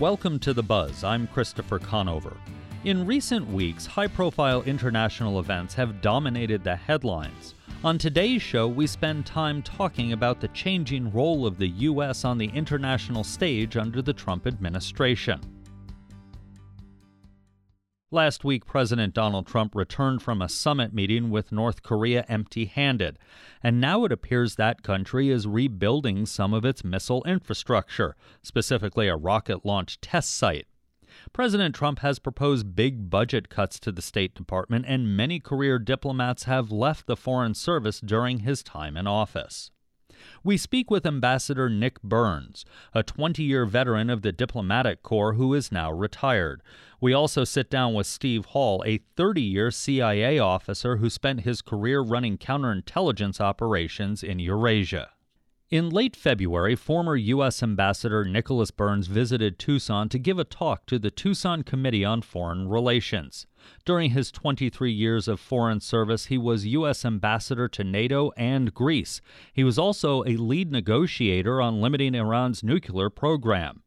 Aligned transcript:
Welcome 0.00 0.38
to 0.38 0.54
The 0.54 0.62
Buzz. 0.62 1.04
I'm 1.04 1.26
Christopher 1.26 1.78
Conover. 1.78 2.34
In 2.84 3.04
recent 3.04 3.46
weeks, 3.46 3.84
high 3.84 4.06
profile 4.06 4.62
international 4.62 5.40
events 5.40 5.74
have 5.74 6.00
dominated 6.00 6.64
the 6.64 6.74
headlines. 6.74 7.54
On 7.84 7.98
today's 7.98 8.40
show, 8.40 8.66
we 8.66 8.86
spend 8.86 9.26
time 9.26 9.62
talking 9.62 10.14
about 10.14 10.40
the 10.40 10.48
changing 10.48 11.12
role 11.12 11.44
of 11.44 11.58
the 11.58 11.68
U.S. 11.68 12.24
on 12.24 12.38
the 12.38 12.46
international 12.46 13.22
stage 13.22 13.76
under 13.76 14.00
the 14.00 14.14
Trump 14.14 14.46
administration. 14.46 15.38
Last 18.12 18.42
week, 18.42 18.66
President 18.66 19.14
Donald 19.14 19.46
Trump 19.46 19.76
returned 19.76 20.20
from 20.20 20.42
a 20.42 20.48
summit 20.48 20.92
meeting 20.92 21.30
with 21.30 21.52
North 21.52 21.84
Korea 21.84 22.24
empty 22.28 22.64
handed, 22.64 23.20
and 23.62 23.80
now 23.80 24.04
it 24.04 24.10
appears 24.10 24.56
that 24.56 24.82
country 24.82 25.30
is 25.30 25.46
rebuilding 25.46 26.26
some 26.26 26.52
of 26.52 26.64
its 26.64 26.82
missile 26.82 27.22
infrastructure, 27.22 28.16
specifically 28.42 29.06
a 29.06 29.14
rocket 29.14 29.64
launch 29.64 30.00
test 30.00 30.36
site. 30.36 30.66
President 31.32 31.72
Trump 31.72 32.00
has 32.00 32.18
proposed 32.18 32.74
big 32.74 33.10
budget 33.10 33.48
cuts 33.48 33.78
to 33.78 33.92
the 33.92 34.02
State 34.02 34.34
Department, 34.34 34.86
and 34.88 35.16
many 35.16 35.38
career 35.38 35.78
diplomats 35.78 36.44
have 36.44 36.72
left 36.72 37.06
the 37.06 37.16
Foreign 37.16 37.54
Service 37.54 38.00
during 38.00 38.40
his 38.40 38.64
time 38.64 38.96
in 38.96 39.06
office 39.06 39.70
we 40.42 40.56
speak 40.56 40.90
with 40.90 41.06
Ambassador 41.06 41.68
Nick 41.68 42.02
Burns, 42.02 42.64
a 42.94 43.02
20 43.02 43.42
year 43.42 43.66
veteran 43.66 44.10
of 44.10 44.22
the 44.22 44.32
diplomatic 44.32 45.02
corps 45.02 45.34
who 45.34 45.54
is 45.54 45.72
now 45.72 45.92
retired. 45.92 46.62
We 47.00 47.14
also 47.14 47.44
sit 47.44 47.70
down 47.70 47.94
with 47.94 48.06
Steve 48.06 48.46
Hall, 48.46 48.82
a 48.86 48.98
30 49.16 49.40
year 49.42 49.70
CIA 49.70 50.38
officer 50.38 50.96
who 50.96 51.08
spent 51.08 51.40
his 51.40 51.62
career 51.62 52.00
running 52.00 52.38
counterintelligence 52.38 53.40
operations 53.40 54.22
in 54.22 54.38
Eurasia. 54.38 55.10
In 55.70 55.88
late 55.88 56.16
February, 56.16 56.74
former 56.74 57.14
U.S. 57.14 57.62
Ambassador 57.62 58.24
Nicholas 58.24 58.72
Burns 58.72 59.06
visited 59.06 59.56
Tucson 59.56 60.08
to 60.08 60.18
give 60.18 60.36
a 60.36 60.42
talk 60.42 60.84
to 60.86 60.98
the 60.98 61.12
Tucson 61.12 61.62
Committee 61.62 62.04
on 62.04 62.22
Foreign 62.22 62.68
Relations. 62.68 63.46
During 63.84 64.10
his 64.10 64.32
23 64.32 64.90
years 64.90 65.28
of 65.28 65.38
foreign 65.38 65.78
service, 65.78 66.26
he 66.26 66.36
was 66.36 66.66
U.S. 66.66 67.04
Ambassador 67.04 67.68
to 67.68 67.84
NATO 67.84 68.32
and 68.36 68.74
Greece. 68.74 69.20
He 69.52 69.62
was 69.62 69.78
also 69.78 70.24
a 70.24 70.36
lead 70.38 70.72
negotiator 70.72 71.62
on 71.62 71.80
limiting 71.80 72.16
Iran's 72.16 72.64
nuclear 72.64 73.08
program. 73.08 73.84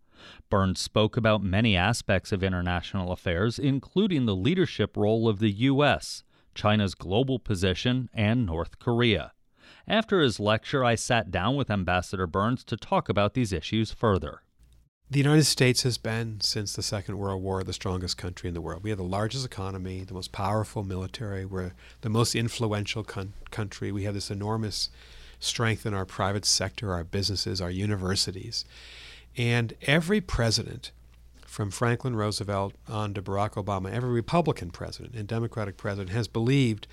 Burns 0.49 0.79
spoke 0.79 1.17
about 1.17 1.43
many 1.43 1.75
aspects 1.75 2.31
of 2.31 2.45
international 2.45 3.11
affairs, 3.11 3.59
including 3.59 4.25
the 4.25 4.37
leadership 4.37 4.95
role 4.95 5.27
of 5.27 5.39
the 5.39 5.51
U.S., 5.51 6.23
China's 6.55 6.95
global 6.95 7.39
position, 7.39 8.09
and 8.13 8.45
North 8.45 8.79
Korea. 8.79 9.33
After 9.87 10.21
his 10.21 10.39
lecture, 10.39 10.83
I 10.83 10.95
sat 10.95 11.29
down 11.29 11.55
with 11.55 11.69
Ambassador 11.69 12.25
Burns 12.25 12.63
to 12.65 12.77
talk 12.77 13.09
about 13.09 13.33
these 13.33 13.51
issues 13.51 13.91
further. 13.91 14.41
The 15.09 15.19
United 15.19 15.43
States 15.43 15.83
has 15.83 15.97
been, 15.97 16.39
since 16.39 16.73
the 16.73 16.81
Second 16.81 17.17
World 17.17 17.43
War, 17.43 17.63
the 17.63 17.73
strongest 17.73 18.17
country 18.17 18.47
in 18.47 18.53
the 18.53 18.61
world. 18.61 18.83
We 18.83 18.89
have 18.89 18.97
the 18.97 19.03
largest 19.03 19.45
economy, 19.45 20.03
the 20.03 20.13
most 20.13 20.31
powerful 20.31 20.83
military, 20.83 21.45
we're 21.45 21.73
the 22.01 22.09
most 22.09 22.33
influential 22.33 23.03
con- 23.03 23.33
country. 23.51 23.91
We 23.91 24.05
have 24.05 24.13
this 24.13 24.31
enormous 24.31 24.89
strength 25.39 25.85
in 25.85 25.93
our 25.93 26.05
private 26.05 26.45
sector, 26.45 26.93
our 26.93 27.03
businesses, 27.03 27.61
our 27.61 27.69
universities. 27.69 28.63
And 29.35 29.73
every 29.81 30.21
president, 30.21 30.91
from 31.45 31.69
Franklin 31.69 32.15
Roosevelt 32.15 32.73
on 32.87 33.13
to 33.13 33.21
Barack 33.21 33.51
Obama, 33.63 33.91
every 33.91 34.09
Republican 34.09 34.71
president 34.71 35.13
and 35.13 35.27
Democratic 35.27 35.77
president 35.77 36.09
has 36.09 36.27
believed 36.27 36.87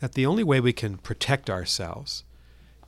that 0.00 0.12
the 0.12 0.26
only 0.26 0.44
way 0.44 0.60
we 0.60 0.72
can 0.72 0.98
protect 0.98 1.48
ourselves 1.48 2.24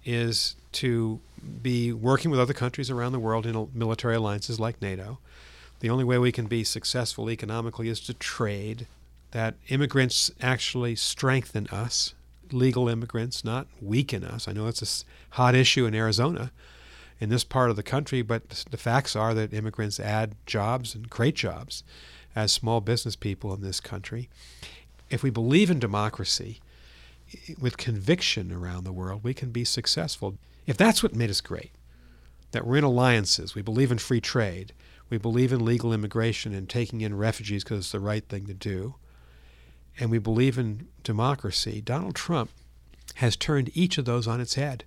is 0.04 0.56
to 0.72 1.20
be 1.62 1.92
working 1.92 2.30
with 2.30 2.40
other 2.40 2.52
countries 2.52 2.90
around 2.90 3.12
the 3.12 3.18
world 3.18 3.46
in 3.46 3.68
military 3.74 4.16
alliances 4.16 4.60
like 4.60 4.80
NATO. 4.82 5.18
The 5.80 5.90
only 5.90 6.04
way 6.04 6.18
we 6.18 6.32
can 6.32 6.46
be 6.46 6.64
successful 6.64 7.30
economically 7.30 7.88
is 7.88 8.00
to 8.00 8.14
trade, 8.14 8.86
that 9.30 9.54
immigrants 9.68 10.30
actually 10.40 10.96
strengthen 10.96 11.66
us, 11.68 12.14
legal 12.50 12.88
immigrants, 12.88 13.44
not 13.44 13.66
weaken 13.80 14.24
us. 14.24 14.48
I 14.48 14.52
know 14.52 14.66
it's 14.66 14.82
a 14.82 15.36
hot 15.36 15.54
issue 15.54 15.86
in 15.86 15.94
Arizona, 15.94 16.50
in 17.20 17.28
this 17.28 17.44
part 17.44 17.70
of 17.70 17.76
the 17.76 17.82
country, 17.82 18.22
but 18.22 18.48
the 18.70 18.76
facts 18.76 19.14
are 19.14 19.34
that 19.34 19.52
immigrants 19.52 20.00
add 20.00 20.34
jobs 20.46 20.94
and 20.94 21.10
create 21.10 21.34
jobs 21.34 21.82
as 22.34 22.52
small 22.52 22.80
business 22.80 23.16
people 23.16 23.52
in 23.54 23.60
this 23.60 23.80
country. 23.80 24.28
If 25.10 25.22
we 25.22 25.30
believe 25.30 25.70
in 25.70 25.78
democracy, 25.78 26.60
with 27.60 27.76
conviction 27.76 28.52
around 28.52 28.84
the 28.84 28.92
world, 28.92 29.24
we 29.24 29.34
can 29.34 29.50
be 29.50 29.64
successful. 29.64 30.36
If 30.66 30.76
that's 30.76 31.02
what 31.02 31.14
made 31.14 31.30
us 31.30 31.40
great, 31.40 31.72
that 32.52 32.66
we're 32.66 32.78
in 32.78 32.84
alliances, 32.84 33.54
we 33.54 33.62
believe 33.62 33.92
in 33.92 33.98
free 33.98 34.20
trade, 34.20 34.72
we 35.10 35.18
believe 35.18 35.52
in 35.52 35.64
legal 35.64 35.92
immigration 35.92 36.54
and 36.54 36.68
taking 36.68 37.00
in 37.00 37.16
refugees 37.16 37.64
because 37.64 37.78
it's 37.80 37.92
the 37.92 38.00
right 38.00 38.26
thing 38.28 38.46
to 38.46 38.54
do, 38.54 38.96
and 39.98 40.10
we 40.10 40.18
believe 40.18 40.58
in 40.58 40.88
democracy, 41.02 41.80
Donald 41.80 42.14
Trump 42.14 42.50
has 43.16 43.36
turned 43.36 43.70
each 43.74 43.98
of 43.98 44.04
those 44.04 44.28
on 44.28 44.40
its 44.40 44.54
head. 44.54 44.84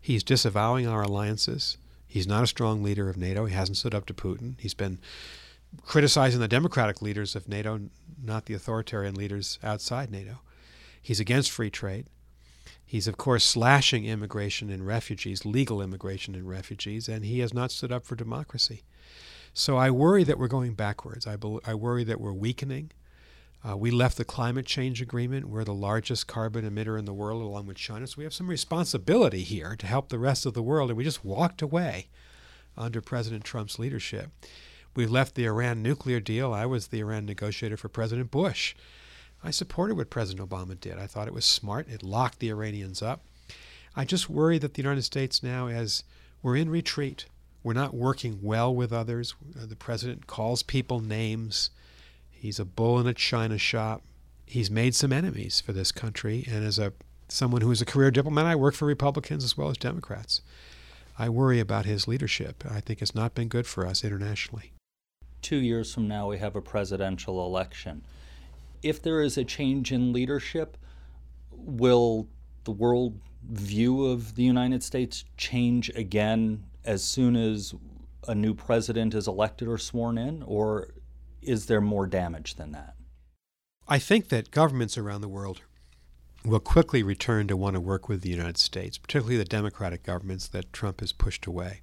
He's 0.00 0.22
disavowing 0.22 0.86
our 0.86 1.02
alliances. 1.02 1.78
He's 2.06 2.26
not 2.26 2.44
a 2.44 2.46
strong 2.46 2.82
leader 2.82 3.08
of 3.08 3.16
NATO. 3.16 3.46
He 3.46 3.54
hasn't 3.54 3.78
stood 3.78 3.94
up 3.94 4.06
to 4.06 4.14
Putin. 4.14 4.54
He's 4.60 4.74
been 4.74 4.98
criticizing 5.84 6.40
the 6.40 6.48
democratic 6.48 7.02
leaders 7.02 7.34
of 7.34 7.48
NATO, 7.48 7.80
not 8.22 8.46
the 8.46 8.54
authoritarian 8.54 9.14
leaders 9.14 9.58
outside 9.64 10.12
NATO. 10.12 10.40
He's 11.06 11.20
against 11.20 11.52
free 11.52 11.70
trade. 11.70 12.06
He's, 12.84 13.06
of 13.06 13.16
course, 13.16 13.44
slashing 13.44 14.04
immigration 14.04 14.70
and 14.70 14.84
refugees, 14.84 15.44
legal 15.44 15.80
immigration 15.80 16.34
and 16.34 16.48
refugees, 16.48 17.08
and 17.08 17.24
he 17.24 17.38
has 17.38 17.54
not 17.54 17.70
stood 17.70 17.92
up 17.92 18.04
for 18.04 18.16
democracy. 18.16 18.82
So 19.54 19.76
I 19.76 19.88
worry 19.92 20.24
that 20.24 20.36
we're 20.36 20.48
going 20.48 20.74
backwards. 20.74 21.24
I, 21.24 21.36
I 21.64 21.74
worry 21.74 22.02
that 22.02 22.20
we're 22.20 22.32
weakening. 22.32 22.90
Uh, 23.64 23.76
we 23.76 23.92
left 23.92 24.16
the 24.16 24.24
climate 24.24 24.66
change 24.66 25.00
agreement. 25.00 25.48
We're 25.48 25.62
the 25.62 25.72
largest 25.72 26.26
carbon 26.26 26.68
emitter 26.68 26.98
in 26.98 27.04
the 27.04 27.14
world, 27.14 27.40
along 27.40 27.66
with 27.66 27.76
China. 27.76 28.08
So 28.08 28.16
we 28.18 28.24
have 28.24 28.34
some 28.34 28.48
responsibility 28.48 29.44
here 29.44 29.76
to 29.76 29.86
help 29.86 30.08
the 30.08 30.18
rest 30.18 30.44
of 30.44 30.54
the 30.54 30.62
world, 30.62 30.90
and 30.90 30.96
we 30.96 31.04
just 31.04 31.24
walked 31.24 31.62
away 31.62 32.08
under 32.76 33.00
President 33.00 33.44
Trump's 33.44 33.78
leadership. 33.78 34.30
We 34.96 35.06
left 35.06 35.36
the 35.36 35.46
Iran 35.46 35.84
nuclear 35.84 36.18
deal. 36.18 36.52
I 36.52 36.66
was 36.66 36.88
the 36.88 36.98
Iran 36.98 37.26
negotiator 37.26 37.76
for 37.76 37.88
President 37.88 38.32
Bush. 38.32 38.74
I 39.46 39.50
supported 39.50 39.96
what 39.96 40.10
President 40.10 40.48
Obama 40.48 40.78
did. 40.78 40.98
I 40.98 41.06
thought 41.06 41.28
it 41.28 41.34
was 41.34 41.44
smart. 41.44 41.88
It 41.88 42.02
locked 42.02 42.40
the 42.40 42.50
Iranians 42.50 43.00
up. 43.00 43.22
I 43.94 44.04
just 44.04 44.28
worry 44.28 44.58
that 44.58 44.74
the 44.74 44.82
United 44.82 45.02
States 45.02 45.40
now, 45.40 45.68
as 45.68 46.02
we're 46.42 46.56
in 46.56 46.68
retreat, 46.68 47.26
we're 47.62 47.72
not 47.72 47.94
working 47.94 48.40
well 48.42 48.74
with 48.74 48.92
others. 48.92 49.34
Uh, 49.56 49.66
the 49.66 49.76
president 49.76 50.26
calls 50.26 50.64
people 50.64 50.98
names. 50.98 51.70
He's 52.28 52.58
a 52.58 52.64
bull 52.64 52.98
in 52.98 53.06
a 53.06 53.14
china 53.14 53.56
shop. 53.56 54.02
He's 54.46 54.70
made 54.70 54.96
some 54.96 55.12
enemies 55.12 55.60
for 55.60 55.72
this 55.72 55.92
country. 55.92 56.44
And 56.50 56.64
as 56.64 56.78
a 56.78 56.92
someone 57.28 57.62
who 57.62 57.70
is 57.70 57.80
a 57.80 57.86
career 57.86 58.10
diplomat, 58.10 58.46
I 58.46 58.56
work 58.56 58.74
for 58.74 58.86
Republicans 58.86 59.44
as 59.44 59.56
well 59.56 59.70
as 59.70 59.76
Democrats. 59.76 60.40
I 61.18 61.28
worry 61.28 61.60
about 61.60 61.86
his 61.86 62.08
leadership. 62.08 62.64
I 62.68 62.80
think 62.80 63.00
it's 63.00 63.14
not 63.14 63.34
been 63.34 63.48
good 63.48 63.66
for 63.66 63.86
us 63.86 64.04
internationally. 64.04 64.72
Two 65.40 65.56
years 65.56 65.94
from 65.94 66.08
now, 66.08 66.28
we 66.28 66.38
have 66.38 66.56
a 66.56 66.60
presidential 66.60 67.44
election 67.46 68.02
if 68.82 69.02
there 69.02 69.20
is 69.20 69.36
a 69.38 69.44
change 69.44 69.92
in 69.92 70.12
leadership, 70.12 70.76
will 71.50 72.28
the 72.64 72.72
world 72.72 73.20
view 73.48 74.06
of 74.06 74.34
the 74.34 74.42
United 74.42 74.82
States 74.82 75.24
change 75.36 75.88
again 75.90 76.64
as 76.84 77.02
soon 77.02 77.36
as 77.36 77.74
a 78.28 78.34
new 78.34 78.54
president 78.54 79.14
is 79.14 79.28
elected 79.28 79.68
or 79.68 79.78
sworn 79.78 80.18
in, 80.18 80.42
or 80.42 80.94
is 81.42 81.66
there 81.66 81.80
more 81.80 82.06
damage 82.06 82.56
than 82.56 82.72
that? 82.72 82.94
I 83.88 83.98
think 83.98 84.28
that 84.30 84.50
governments 84.50 84.98
around 84.98 85.20
the 85.20 85.28
world 85.28 85.62
will 86.44 86.60
quickly 86.60 87.02
return 87.02 87.46
to 87.48 87.56
want 87.56 87.74
to 87.74 87.80
work 87.80 88.08
with 88.08 88.22
the 88.22 88.28
United 88.28 88.58
States, 88.58 88.98
particularly 88.98 89.36
the 89.36 89.44
democratic 89.44 90.02
governments 90.02 90.48
that 90.48 90.72
Trump 90.72 91.00
has 91.00 91.12
pushed 91.12 91.46
away, 91.46 91.82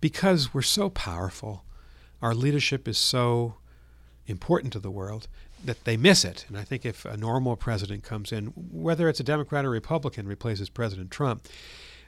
because 0.00 0.52
we're 0.52 0.62
so 0.62 0.90
powerful. 0.90 1.64
Our 2.20 2.34
leadership 2.34 2.88
is 2.88 2.98
so 2.98 3.56
important 4.26 4.72
to 4.72 4.80
the 4.80 4.90
world 4.90 5.28
that 5.64 5.84
they 5.84 5.96
miss 5.96 6.24
it. 6.24 6.44
And 6.48 6.56
I 6.56 6.64
think 6.64 6.86
if 6.86 7.04
a 7.04 7.16
normal 7.16 7.56
president 7.56 8.04
comes 8.04 8.32
in, 8.32 8.46
whether 8.46 9.08
it's 9.08 9.20
a 9.20 9.24
Democrat 9.24 9.64
or 9.64 9.70
Republican, 9.70 10.26
replaces 10.26 10.68
President 10.68 11.10
Trump, 11.10 11.46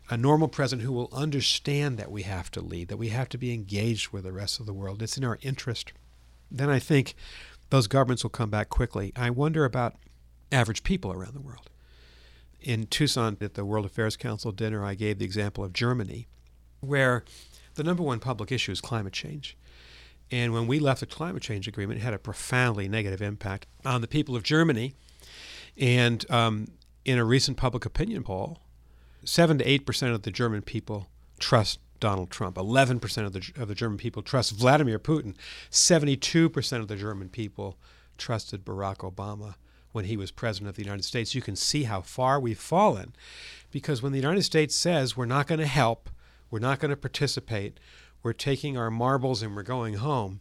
a 0.09 0.17
normal 0.17 0.49
president 0.49 0.87
who 0.87 0.93
will 0.93 1.11
understand 1.13 1.99
that 1.99 2.11
we 2.11 2.23
have 2.23 2.51
to 2.53 2.61
lead, 2.61 2.89
that 2.89 2.97
we 2.97 3.09
have 3.09 3.29
to 3.29 3.39
be 3.39 3.55
engaged 3.55 4.11
with 4.11 4.25
the 4.25 4.33
rest 4.33 4.59
of 4.61 4.67
the 4.67 4.73
world, 4.73 5.03
it's 5.03 5.17
in 5.17 5.25
our 5.25 5.39
interest, 5.43 5.93
then 6.51 6.69
I 6.69 6.79
think 6.79 7.15
those 7.71 7.87
governments 7.87 8.25
will 8.25 8.31
come 8.31 8.51
back 8.51 8.69
quickly. 8.69 9.13
I 9.15 9.31
wonder 9.31 9.65
about 9.65 9.95
average 10.51 10.83
people 10.83 11.13
around 11.13 11.35
the 11.35 11.41
world. 11.41 11.71
In 12.61 12.87
Tucson 12.87 13.37
at 13.41 13.55
the 13.55 13.65
World 13.65 13.87
Affairs 13.87 14.17
Council 14.17 14.53
dinner, 14.53 14.85
I 14.85 14.95
gave 14.95 15.19
the 15.19 15.25
example 15.25 15.65
of 15.65 15.73
Germany, 15.73 16.27
where 16.81 17.25
the 17.75 17.85
number 17.85 18.03
one 18.03 18.19
public 18.19 18.51
issue 18.51 18.73
is 18.73 18.81
climate 18.81 19.13
change. 19.13 19.57
And 20.31 20.53
when 20.53 20.67
we 20.67 20.79
left 20.79 21.01
the 21.01 21.07
climate 21.07 21.43
change 21.43 21.67
agreement, 21.67 22.01
it 22.01 22.03
had 22.05 22.15
a 22.15 22.19
profoundly 22.19 22.89
negative 22.89 23.21
impact 23.21 23.67
on 23.85 24.01
the 24.01 24.09
people 24.09 24.37
of 24.37 24.43
Germany. 24.43 24.95
And 25.77 26.29
um, 26.31 26.69
in 27.05 27.19
a 27.19 27.25
recent 27.25 27.57
public 27.57 27.85
opinion 27.85 28.23
poll, 28.23 28.59
7 29.25 29.59
to 29.59 29.65
8% 29.65 30.15
of 30.15 30.23
the 30.23 30.31
German 30.31 30.63
people 30.63 31.09
trust 31.39 31.79
Donald 31.99 32.31
Trump. 32.31 32.57
11% 32.57 33.27
of 33.27 33.33
the, 33.33 33.53
of 33.61 33.69
the 33.69 33.75
German 33.75 33.99
people 33.99 34.23
trust 34.23 34.53
Vladimir 34.53 34.99
Putin. 34.99 35.35
72% 35.71 36.81
of 36.81 36.89
the 36.89 36.97
German 36.97 37.29
people 37.29 37.77
trusted 38.17 38.65
Barack 38.65 38.99
Obama 38.99 39.55
when 39.93 40.05
he 40.05 40.17
was 40.17 40.31
president 40.31 40.71
of 40.71 40.77
the 40.77 40.85
United 40.85 41.05
States. 41.05 41.35
You 41.35 41.43
can 41.43 41.57
see 41.57 41.85
how 41.85 42.01
far 42.01 42.41
we've 42.41 42.59
fallen 42.59 43.15
because 43.71 44.03
when 44.03 44.13
the 44.13 44.19
United 44.19 44.43
States 44.43 44.75
says 44.75 45.17
we're 45.17 45.27
not 45.27 45.47
going 45.47 45.61
to 45.61 45.67
help, 45.67 46.09
we're 46.51 46.59
not 46.59 46.81
going 46.81 46.91
to 46.91 46.97
participate, 46.97 47.79
we're 48.23 48.33
taking 48.33 48.77
our 48.77 48.91
marbles 48.91 49.43
and 49.43 49.57
we're 49.57 49.63
going 49.63 49.95
home, 49.95 50.41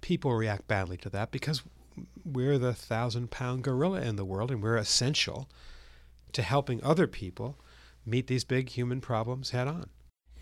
people 0.00 0.32
react 0.32 0.66
badly 0.66 0.96
to 0.98 1.10
that 1.10 1.30
because 1.30 1.62
we're 2.24 2.58
the 2.58 2.72
thousand 2.72 3.30
pound 3.30 3.62
gorilla 3.62 4.00
in 4.00 4.16
the 4.16 4.24
world 4.24 4.50
and 4.50 4.62
we're 4.62 4.76
essential 4.76 5.48
to 6.32 6.42
helping 6.42 6.82
other 6.82 7.06
people 7.06 7.58
meet 8.06 8.26
these 8.26 8.44
big 8.44 8.70
human 8.70 9.00
problems 9.00 9.50
head 9.50 9.68
on. 9.68 9.88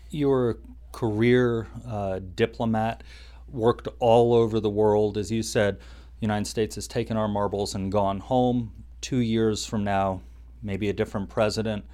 You're 0.09 0.57
career 0.91 1.67
uh, 1.87 2.19
diplomat, 2.35 3.03
worked 3.47 3.87
all 3.99 4.33
over 4.33 4.59
the 4.59 4.69
world. 4.69 5.17
As 5.17 5.31
you 5.31 5.43
said, 5.43 5.79
the 5.79 5.85
United 6.21 6.45
States 6.45 6.75
has 6.75 6.87
taken 6.87 7.17
our 7.17 7.27
marbles 7.27 7.75
and 7.75 7.91
gone 7.91 8.19
home. 8.19 8.71
Two 9.01 9.19
years 9.19 9.65
from 9.65 9.83
now, 9.83 10.21
maybe 10.61 10.89
a 10.89 10.93
different 10.93 11.29
president, 11.29 11.85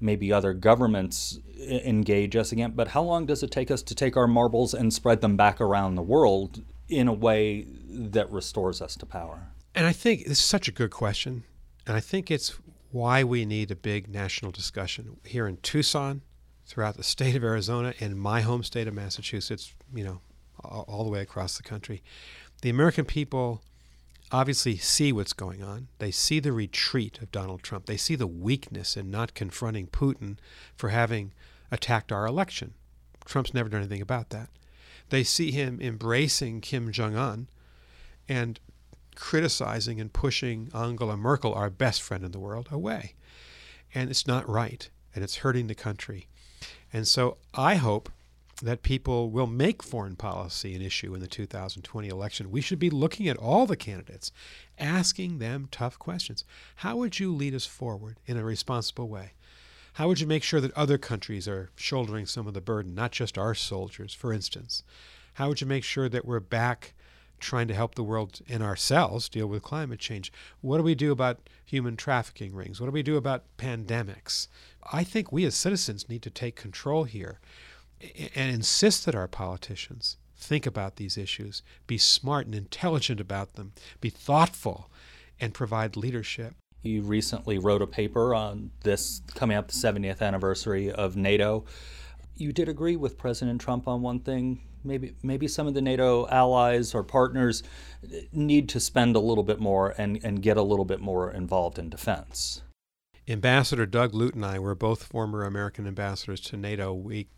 maybe 0.00 0.32
other 0.32 0.52
governments 0.52 1.38
engage 1.58 2.36
us 2.36 2.52
again. 2.52 2.72
But 2.74 2.88
how 2.88 3.02
long 3.02 3.26
does 3.26 3.42
it 3.42 3.50
take 3.50 3.70
us 3.70 3.82
to 3.82 3.94
take 3.94 4.16
our 4.16 4.26
marbles 4.26 4.74
and 4.74 4.92
spread 4.92 5.20
them 5.20 5.36
back 5.36 5.60
around 5.60 5.94
the 5.94 6.02
world 6.02 6.62
in 6.88 7.08
a 7.08 7.12
way 7.12 7.66
that 7.88 8.30
restores 8.30 8.80
us 8.80 8.96
to 8.96 9.06
power? 9.06 9.48
And 9.74 9.86
I 9.86 9.92
think 9.92 10.24
this 10.24 10.38
is 10.38 10.44
such 10.44 10.68
a 10.68 10.72
good 10.72 10.90
question. 10.90 11.44
And 11.86 11.96
I 11.96 12.00
think 12.00 12.30
it's 12.30 12.58
why 12.90 13.24
we 13.24 13.44
need 13.44 13.70
a 13.70 13.76
big 13.76 14.08
national 14.08 14.50
discussion 14.50 15.18
here 15.24 15.46
in 15.46 15.58
Tucson, 15.58 16.22
throughout 16.64 16.96
the 16.96 17.02
state 17.02 17.34
of 17.34 17.42
Arizona, 17.42 17.94
and 17.98 18.18
my 18.18 18.42
home 18.42 18.62
state 18.62 18.86
of 18.86 18.94
Massachusetts, 18.94 19.74
you 19.94 20.04
know, 20.04 20.20
all 20.62 21.04
the 21.04 21.10
way 21.10 21.20
across 21.20 21.56
the 21.56 21.62
country. 21.62 22.02
The 22.62 22.70
American 22.70 23.04
people 23.04 23.62
obviously 24.30 24.76
see 24.76 25.12
what's 25.12 25.32
going 25.32 25.62
on. 25.62 25.88
They 25.98 26.10
see 26.10 26.40
the 26.40 26.52
retreat 26.52 27.18
of 27.20 27.32
Donald 27.32 27.62
Trump. 27.62 27.86
They 27.86 27.96
see 27.96 28.14
the 28.14 28.26
weakness 28.26 28.96
in 28.96 29.10
not 29.10 29.34
confronting 29.34 29.86
Putin 29.86 30.38
for 30.76 30.90
having 30.90 31.32
attacked 31.70 32.12
our 32.12 32.26
election. 32.26 32.74
Trump's 33.24 33.54
never 33.54 33.68
done 33.68 33.80
anything 33.80 34.02
about 34.02 34.30
that. 34.30 34.48
They 35.10 35.24
see 35.24 35.50
him 35.50 35.80
embracing 35.80 36.60
Kim 36.60 36.92
Jong 36.92 37.16
un 37.16 37.48
and 38.28 38.60
criticizing 39.14 40.00
and 40.00 40.12
pushing 40.12 40.70
Angela 40.74 41.16
Merkel, 41.16 41.54
our 41.54 41.70
best 41.70 42.02
friend 42.02 42.24
in 42.24 42.32
the 42.32 42.38
world, 42.38 42.68
away. 42.70 43.14
And 43.94 44.10
it's 44.10 44.26
not 44.26 44.48
right, 44.48 44.88
and 45.14 45.24
it's 45.24 45.36
hurting 45.36 45.66
the 45.66 45.74
country. 45.74 46.28
And 46.92 47.08
so 47.08 47.38
I 47.54 47.76
hope 47.76 48.10
that 48.62 48.82
people 48.82 49.30
will 49.30 49.46
make 49.46 49.82
foreign 49.82 50.16
policy 50.16 50.74
an 50.74 50.82
issue 50.82 51.14
in 51.14 51.20
the 51.20 51.26
2020 51.26 52.08
election. 52.08 52.50
We 52.50 52.60
should 52.60 52.78
be 52.78 52.90
looking 52.90 53.28
at 53.28 53.36
all 53.36 53.66
the 53.66 53.76
candidates, 53.76 54.32
asking 54.78 55.38
them 55.38 55.68
tough 55.70 55.98
questions. 55.98 56.44
How 56.76 56.96
would 56.96 57.20
you 57.20 57.34
lead 57.34 57.54
us 57.54 57.66
forward 57.66 58.18
in 58.26 58.36
a 58.36 58.44
responsible 58.44 59.08
way? 59.08 59.32
How 59.94 60.08
would 60.08 60.20
you 60.20 60.26
make 60.26 60.42
sure 60.42 60.60
that 60.60 60.76
other 60.76 60.98
countries 60.98 61.48
are 61.48 61.70
shouldering 61.76 62.26
some 62.26 62.46
of 62.46 62.54
the 62.54 62.60
burden, 62.60 62.94
not 62.94 63.12
just 63.12 63.38
our 63.38 63.54
soldiers, 63.54 64.14
for 64.14 64.32
instance? 64.32 64.82
How 65.34 65.48
would 65.48 65.60
you 65.60 65.66
make 65.66 65.84
sure 65.84 66.08
that 66.08 66.24
we're 66.24 66.40
back 66.40 66.94
trying 67.40 67.68
to 67.68 67.74
help 67.74 67.94
the 67.94 68.02
world 68.02 68.40
and 68.48 68.62
ourselves 68.62 69.28
deal 69.28 69.46
with 69.46 69.62
climate 69.62 70.00
change. 70.00 70.32
What 70.60 70.78
do 70.78 70.82
we 70.82 70.94
do 70.94 71.12
about 71.12 71.48
human 71.64 71.96
trafficking 71.96 72.54
rings? 72.54 72.80
What 72.80 72.86
do 72.86 72.92
we 72.92 73.02
do 73.02 73.16
about 73.16 73.44
pandemics? 73.56 74.48
I 74.92 75.04
think 75.04 75.30
we 75.30 75.44
as 75.44 75.54
citizens 75.54 76.08
need 76.08 76.22
to 76.22 76.30
take 76.30 76.56
control 76.56 77.04
here 77.04 77.38
and 78.34 78.54
insist 78.54 79.06
that 79.06 79.14
our 79.14 79.28
politicians 79.28 80.16
think 80.36 80.66
about 80.66 80.96
these 80.96 81.18
issues, 81.18 81.62
be 81.86 81.98
smart 81.98 82.46
and 82.46 82.54
intelligent 82.54 83.20
about 83.20 83.54
them, 83.54 83.72
be 84.00 84.10
thoughtful, 84.10 84.90
and 85.40 85.52
provide 85.52 85.96
leadership. 85.96 86.54
You 86.82 87.02
recently 87.02 87.58
wrote 87.58 87.82
a 87.82 87.86
paper 87.86 88.34
on 88.34 88.70
this 88.84 89.20
coming 89.34 89.56
up 89.56 89.68
the 89.68 89.74
70th 89.74 90.22
anniversary 90.22 90.92
of 90.92 91.16
NATO. 91.16 91.64
You 92.36 92.52
did 92.52 92.68
agree 92.68 92.94
with 92.96 93.18
President 93.18 93.60
Trump 93.60 93.88
on 93.88 94.00
one 94.00 94.20
thing 94.20 94.60
maybe 94.84 95.14
maybe 95.22 95.48
some 95.48 95.66
of 95.66 95.74
the 95.74 95.82
NATO 95.82 96.26
allies 96.28 96.94
or 96.94 97.02
partners 97.02 97.62
need 98.32 98.68
to 98.70 98.80
spend 98.80 99.16
a 99.16 99.20
little 99.20 99.44
bit 99.44 99.60
more 99.60 99.94
and, 99.98 100.18
and 100.22 100.42
get 100.42 100.56
a 100.56 100.62
little 100.62 100.84
bit 100.84 101.00
more 101.00 101.30
involved 101.30 101.78
in 101.78 101.88
defense. 101.88 102.62
Ambassador 103.28 103.84
Doug 103.84 104.14
Lute 104.14 104.34
and 104.34 104.44
I 104.44 104.58
were 104.58 104.74
both 104.74 105.02
former 105.02 105.44
American 105.44 105.86
ambassadors 105.86 106.40
to 106.42 106.56
NATO. 106.56 106.94
We 106.94 107.28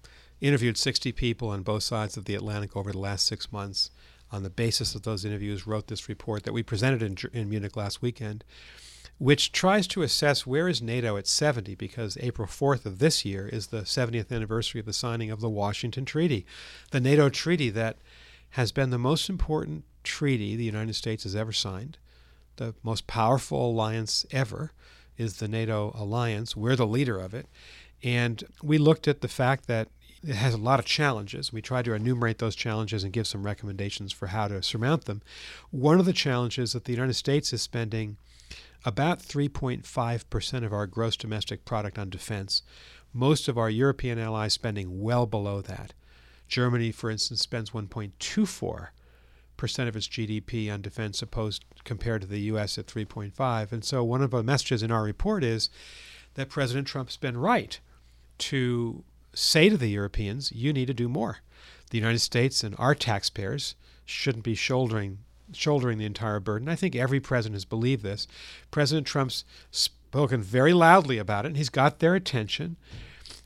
interviewed 0.41 0.77
60 0.77 1.13
people 1.13 1.49
on 1.49 1.63
both 1.63 1.83
sides 1.83 2.17
of 2.17 2.25
the 2.25 2.35
Atlantic 2.35 2.77
over 2.77 2.93
the 2.93 2.99
last 2.99 3.27
six 3.27 3.53
months. 3.53 3.91
On 4.33 4.43
the 4.45 4.51
basis 4.51 4.95
of 4.95 5.03
those 5.03 5.25
interviews, 5.25 5.67
wrote 5.67 5.89
this 5.89 6.09
report 6.09 6.45
that 6.45 6.53
we 6.53 6.63
presented 6.63 7.03
in, 7.03 7.17
in 7.33 7.49
Munich 7.49 7.77
last 7.77 8.01
weekend 8.01 8.45
which 9.21 9.53
tries 9.53 9.87
to 9.87 10.01
assess 10.01 10.47
where 10.47 10.67
is 10.67 10.81
NATO 10.81 11.19
at 11.19 11.27
70 11.27 11.75
because 11.75 12.17
April 12.23 12.49
4th 12.49 12.87
of 12.87 13.01
this 13.01 13.23
year 13.23 13.47
is 13.47 13.67
the 13.67 13.83
70th 13.83 14.33
anniversary 14.33 14.81
of 14.81 14.87
the 14.87 14.95
signing 14.95 15.31
of 15.31 15.43
the 15.43 15.49
Washington 15.51 16.07
Treaty, 16.07 16.47
the 16.91 17.01
NATO 17.01 17.29
treaty 17.29 17.69
that 17.69 17.99
has 18.51 18.73
been 18.73 18.89
the 18.89 18.99
most 18.99 19.29
important 19.29 19.85
treaty 20.03 20.57
the 20.57 20.65
United 20.65 20.95
States 20.95 21.25
has 21.25 21.37
ever 21.37 21.53
signed. 21.53 21.99
The 22.57 22.75
most 22.83 23.07
powerful 23.07 23.71
alliance 23.71 24.25
ever 24.31 24.73
is 25.19 25.37
the 25.37 25.49
NATO 25.49 25.95
alliance. 25.95 26.57
We're 26.57 26.75
the 26.75 26.87
leader 26.87 27.21
of 27.21 27.35
it. 27.35 27.47
And 28.03 28.43
we 28.63 28.79
looked 28.79 29.07
at 29.07 29.21
the 29.21 29.29
fact 29.29 29.67
that 29.67 29.89
it 30.27 30.35
has 30.35 30.55
a 30.55 30.59
lot 30.59 30.79
of 30.79 30.85
challenges. 30.85 31.53
We 31.53 31.63
tried 31.63 31.87
to 31.87 31.95
enumerate 31.95 32.39
those 32.39 32.55
challenges 32.55 33.05
and 33.05 33.13
give 33.13 33.27
some 33.27 33.43
recommendations 33.43 34.13
for 34.13 34.29
how 34.29 34.49
to 34.49 34.63
surmount 34.63 35.07
them. 35.07 35.23
One 35.71 35.99
of 35.99 36.07
the 36.07 36.13
challenges 36.13 36.73
that 36.73 36.85
the 36.85 36.93
United 36.93 37.15
States 37.15 37.53
is 37.53 37.63
spending 37.63 38.17
about 38.85 39.21
3.5% 39.21 40.65
of 40.65 40.73
our 40.73 40.87
gross 40.87 41.17
domestic 41.17 41.65
product 41.65 41.99
on 41.99 42.11
defense. 42.11 42.63
Most 43.13 43.49
of 43.49 43.59
our 43.59 43.71
European 43.71 44.19
allies 44.19 44.53
spending 44.53 45.01
well 45.01 45.27
below 45.27 45.61
that. 45.63 45.95
Germany, 46.49 46.93
for 46.93 47.11
instance, 47.11 47.41
spends 47.41 47.71
1.24 47.71 48.89
percent 49.61 49.91
of 49.91 49.95
its 49.95 50.09
GDP 50.09 50.73
on 50.73 50.81
defense, 50.81 51.21
opposed 51.21 51.67
compared 51.85 52.23
to 52.23 52.27
the 52.27 52.41
U.S. 52.41 52.79
at 52.79 52.87
3.5. 52.87 53.73
And 53.73 53.85
so, 53.85 54.03
one 54.03 54.23
of 54.23 54.31
the 54.31 54.43
messages 54.43 54.83
in 54.83 54.91
our 54.91 55.03
report 55.03 55.45
is 55.45 55.69
that 56.33 56.49
President 56.49 56.87
Trump's 56.87 57.19
been 57.19 57.37
right 57.37 57.79
to 58.39 59.05
say 59.33 59.69
to 59.69 59.77
the 59.77 59.89
Europeans, 59.89 60.53
"You 60.53 60.73
need 60.73 60.87
to 60.87 60.95
do 60.95 61.09
more." 61.09 61.39
The 61.91 61.99
United 61.99 62.21
States 62.21 62.63
and 62.63 62.75
our 62.79 62.95
taxpayers 62.95 63.75
shouldn't 64.05 64.45
be 64.45 64.55
shouldering 64.55 65.19
shouldering 65.53 65.99
the 65.99 66.05
entire 66.05 66.39
burden. 66.41 66.69
I 66.69 66.77
think 66.77 66.95
every 66.95 67.19
president 67.19 67.57
has 67.57 67.65
believed 67.65 68.05
this. 68.05 68.29
President 68.71 69.07
Trump's 69.07 69.45
spoken 69.73 70.43
very 70.43 70.73
loudly 70.73 71.19
about 71.19 71.45
it, 71.45 71.49
and 71.49 71.57
he's 71.57 71.69
got 71.69 71.99
their 71.99 72.15
attention. 72.15 72.77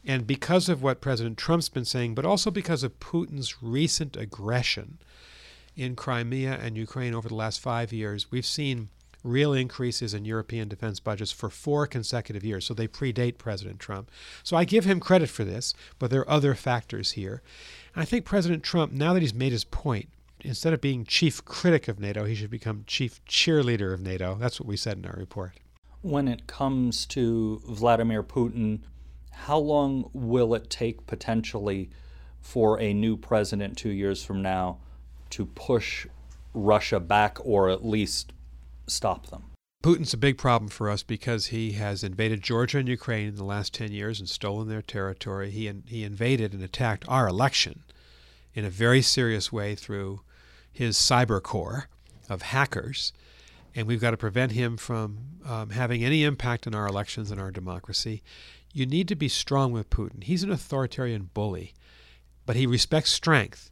And 0.05 0.27
because 0.27 0.69
of 0.69 0.83
what 0.83 1.01
President 1.01 1.39
Trump's 1.39 1.71
been 1.71 1.87
saying, 1.87 2.15
but 2.15 2.27
also 2.27 2.51
because 2.51 2.83
of 2.83 3.01
Putin's 3.01 3.63
recent 3.63 4.17
aggression 4.17 4.99
in 5.77 5.97
Crimea 5.97 6.53
and 6.61 6.77
Ukraine 6.77 7.15
over 7.15 7.29
the 7.29 7.35
last 7.35 7.61
five 7.61 7.93
years, 7.93 8.31
we've 8.31 8.47
seen 8.47 8.91
real 9.25 9.55
increases 9.55 10.15
in 10.15 10.25
European 10.25 10.69
defense 10.69 11.01
budgets 11.01 11.33
for 11.33 11.51
four 11.51 11.87
consecutive 11.87 12.45
years. 12.45 12.67
So 12.67 12.75
they 12.75 12.87
predate 12.87 13.39
President 13.39 13.81
Trump. 13.81 14.11
So 14.45 14.57
I 14.57 14.65
give 14.65 14.85
him 14.85 15.01
credit 15.01 15.31
for 15.31 15.43
this, 15.43 15.75
but 15.99 16.11
there 16.11 16.21
are 16.21 16.31
other 16.31 16.55
factors 16.55 17.13
here. 17.13 17.43
And 17.95 18.03
I 18.03 18.05
think 18.05 18.25
President 18.25 18.63
Trump, 18.63 18.93
now 18.93 19.15
that 19.15 19.23
he's 19.23 19.35
made 19.35 19.53
his 19.53 19.65
point, 19.65 20.11
instead 20.41 20.75
of 20.75 20.81
being 20.81 21.05
chief 21.05 21.45
critic 21.45 21.89
of 21.89 21.99
NATO, 21.99 22.25
he 22.27 22.35
should 22.35 22.51
become 22.51 22.85
chief 22.87 23.25
cheerleader 23.25 23.95
of 23.95 24.01
NATO. 24.01 24.37
That's 24.39 24.61
what 24.61 24.69
we 24.69 24.77
said 24.77 24.99
in 24.99 25.07
our 25.07 25.17
report. 25.17 25.53
When 26.03 26.29
it 26.29 26.47
comes 26.47 27.07
to 27.07 27.63
Vladimir 27.67 28.23
Putin, 28.23 28.81
how 29.33 29.59
long 29.59 30.11
will 30.13 30.55
it 30.55 30.69
take 30.69 31.07
potentially 31.07 31.89
for 32.41 32.79
a 32.79 32.93
new 32.93 33.17
president 33.17 33.79
two 33.79 33.89
years 33.89 34.23
from 34.23 34.43
now 34.43 34.79
to 35.31 35.47
push 35.47 36.07
Russia 36.53 37.01
back 37.01 37.39
or 37.41 37.71
at 37.71 37.85
least 37.85 38.35
stop 38.87 39.27
them? 39.27 39.45
Putin's 39.85 40.15
a 40.15 40.19
big 40.19 40.39
problem 40.39 40.71
for 40.71 40.89
us 40.89 41.03
because 41.03 41.49
he 41.49 41.73
has 41.73 42.03
invaded 42.03 42.43
Georgia 42.43 42.79
and 42.79 42.89
Ukraine 42.89 43.29
in 43.29 43.37
the 43.37 43.45
last 43.45 43.75
10 43.75 43.93
years 43.93 44.19
and 44.19 44.27
stolen 44.27 44.67
their 44.67 44.81
territory. 44.81 45.51
He, 45.51 45.67
in, 45.69 45.83
he 45.87 46.05
invaded 46.05 46.55
and 46.55 46.63
attacked 46.63 47.05
our 47.07 47.29
election 47.29 47.85
in 48.55 48.65
a 48.65 48.71
very 48.71 49.03
serious 49.03 49.53
way 49.53 49.75
through 49.75 50.23
his 50.73 50.97
cyber 50.97 51.43
core 51.43 51.89
of 52.31 52.41
hackers, 52.41 53.13
and 53.75 53.87
we've 53.87 54.01
got 54.01 54.13
to 54.13 54.17
prevent 54.17 54.53
him 54.53 54.79
from 54.79 55.19
um, 55.45 55.71
having 55.71 56.03
any 56.03 56.25
impact 56.25 56.67
on 56.67 56.75
our 56.75 56.87
elections 56.87 57.31
and 57.31 57.39
our 57.39 57.51
democracy. 57.51 58.23
You 58.73 58.87
need 58.87 59.07
to 59.09 59.15
be 59.15 59.29
strong 59.29 59.71
with 59.71 59.91
Putin. 59.91 60.25
He's 60.25 60.43
an 60.43 60.51
authoritarian 60.51 61.29
bully, 61.35 61.75
but 62.47 62.57
he 62.57 62.67
respects 62.67 63.11
strength. 63.11 63.71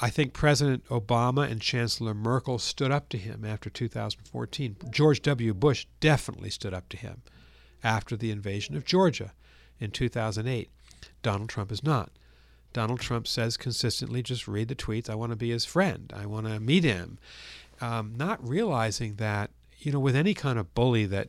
I 0.00 0.10
think 0.10 0.32
President 0.32 0.84
Obama 0.86 1.50
and 1.50 1.60
Chancellor 1.60 2.14
Merkel 2.14 2.58
stood 2.58 2.92
up 2.92 3.08
to 3.08 3.18
him 3.18 3.44
after 3.44 3.68
2014. 3.68 4.76
George 4.90 5.22
W. 5.22 5.52
Bush 5.54 5.86
definitely 5.98 6.50
stood 6.50 6.72
up 6.72 6.88
to 6.90 6.96
him 6.96 7.22
after 7.82 8.16
the 8.16 8.30
invasion 8.30 8.76
of 8.76 8.84
Georgia 8.84 9.32
in 9.80 9.90
2008. 9.90 10.70
Donald 11.22 11.48
Trump 11.48 11.72
is 11.72 11.82
not. 11.82 12.10
Donald 12.72 13.00
Trump 13.00 13.26
says 13.26 13.56
consistently, 13.56 14.22
just 14.22 14.46
read 14.46 14.68
the 14.68 14.76
tweets. 14.76 15.10
I 15.10 15.16
want 15.16 15.32
to 15.32 15.36
be 15.36 15.50
his 15.50 15.64
friend. 15.64 16.12
I 16.14 16.26
want 16.26 16.46
to 16.46 16.60
meet 16.60 16.84
him. 16.84 17.18
Um, 17.80 18.14
not 18.16 18.46
realizing 18.46 19.16
that, 19.16 19.50
you 19.78 19.90
know, 19.90 20.00
with 20.00 20.14
any 20.14 20.34
kind 20.34 20.58
of 20.58 20.74
bully 20.74 21.06
that 21.06 21.28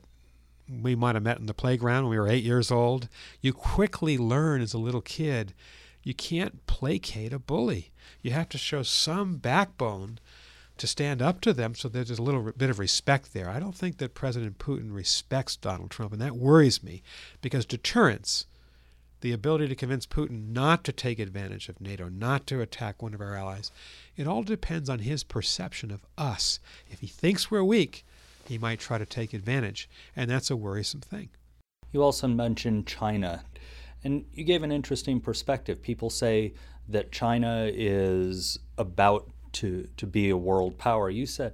we 0.69 0.95
might 0.95 1.15
have 1.15 1.23
met 1.23 1.39
in 1.39 1.47
the 1.47 1.53
playground 1.53 2.03
when 2.03 2.11
we 2.11 2.19
were 2.19 2.27
eight 2.27 2.43
years 2.43 2.69
old, 2.69 3.07
you 3.41 3.51
quickly 3.51 4.17
learn 4.17 4.61
as 4.61 4.73
a 4.73 4.79
little 4.79 5.01
kid 5.01 5.53
you 6.03 6.13
can't 6.13 6.65
placate 6.67 7.33
a 7.33 7.39
bully. 7.39 7.91
You 8.21 8.31
have 8.31 8.49
to 8.49 8.57
show 8.57 8.83
some 8.83 9.37
backbone 9.37 10.19
to 10.77 10.87
stand 10.87 11.21
up 11.21 11.41
to 11.41 11.53
them 11.53 11.75
so 11.75 11.89
there's 11.89 12.09
a 12.09 12.21
little 12.21 12.51
bit 12.55 12.69
of 12.69 12.79
respect 12.79 13.33
there. 13.33 13.49
I 13.49 13.59
don't 13.59 13.75
think 13.75 13.97
that 13.97 14.13
President 14.13 14.59
Putin 14.59 14.93
respects 14.93 15.55
Donald 15.55 15.91
Trump, 15.91 16.13
and 16.13 16.21
that 16.21 16.37
worries 16.37 16.81
me 16.81 17.03
because 17.41 17.65
deterrence, 17.65 18.45
the 19.21 19.33
ability 19.33 19.67
to 19.67 19.75
convince 19.75 20.05
Putin 20.05 20.53
not 20.53 20.85
to 20.85 20.93
take 20.93 21.19
advantage 21.19 21.67
of 21.67 21.81
NATO, 21.81 22.07
not 22.07 22.47
to 22.47 22.61
attack 22.61 23.03
one 23.03 23.13
of 23.13 23.19
our 23.19 23.35
allies, 23.35 23.71
it 24.15 24.25
all 24.25 24.43
depends 24.43 24.89
on 24.89 24.99
his 24.99 25.23
perception 25.23 25.91
of 25.91 26.05
us. 26.17 26.59
If 26.89 27.01
he 27.01 27.07
thinks 27.07 27.51
we're 27.51 27.63
weak, 27.63 28.05
he 28.47 28.57
might 28.57 28.79
try 28.79 28.97
to 28.97 29.05
take 29.05 29.33
advantage, 29.33 29.89
and 30.15 30.31
that's 30.31 30.49
a 30.49 30.55
worrisome 30.55 31.01
thing. 31.01 31.29
You 31.91 32.01
also 32.01 32.27
mentioned 32.27 32.87
China, 32.87 33.43
and 34.03 34.25
you 34.33 34.43
gave 34.43 34.63
an 34.63 34.71
interesting 34.71 35.19
perspective. 35.19 35.81
People 35.81 36.09
say 36.09 36.53
that 36.87 37.11
China 37.11 37.69
is 37.71 38.59
about 38.77 39.29
to, 39.53 39.87
to 39.97 40.07
be 40.07 40.29
a 40.29 40.37
world 40.37 40.77
power. 40.77 41.09
You 41.09 41.25
said, 41.25 41.53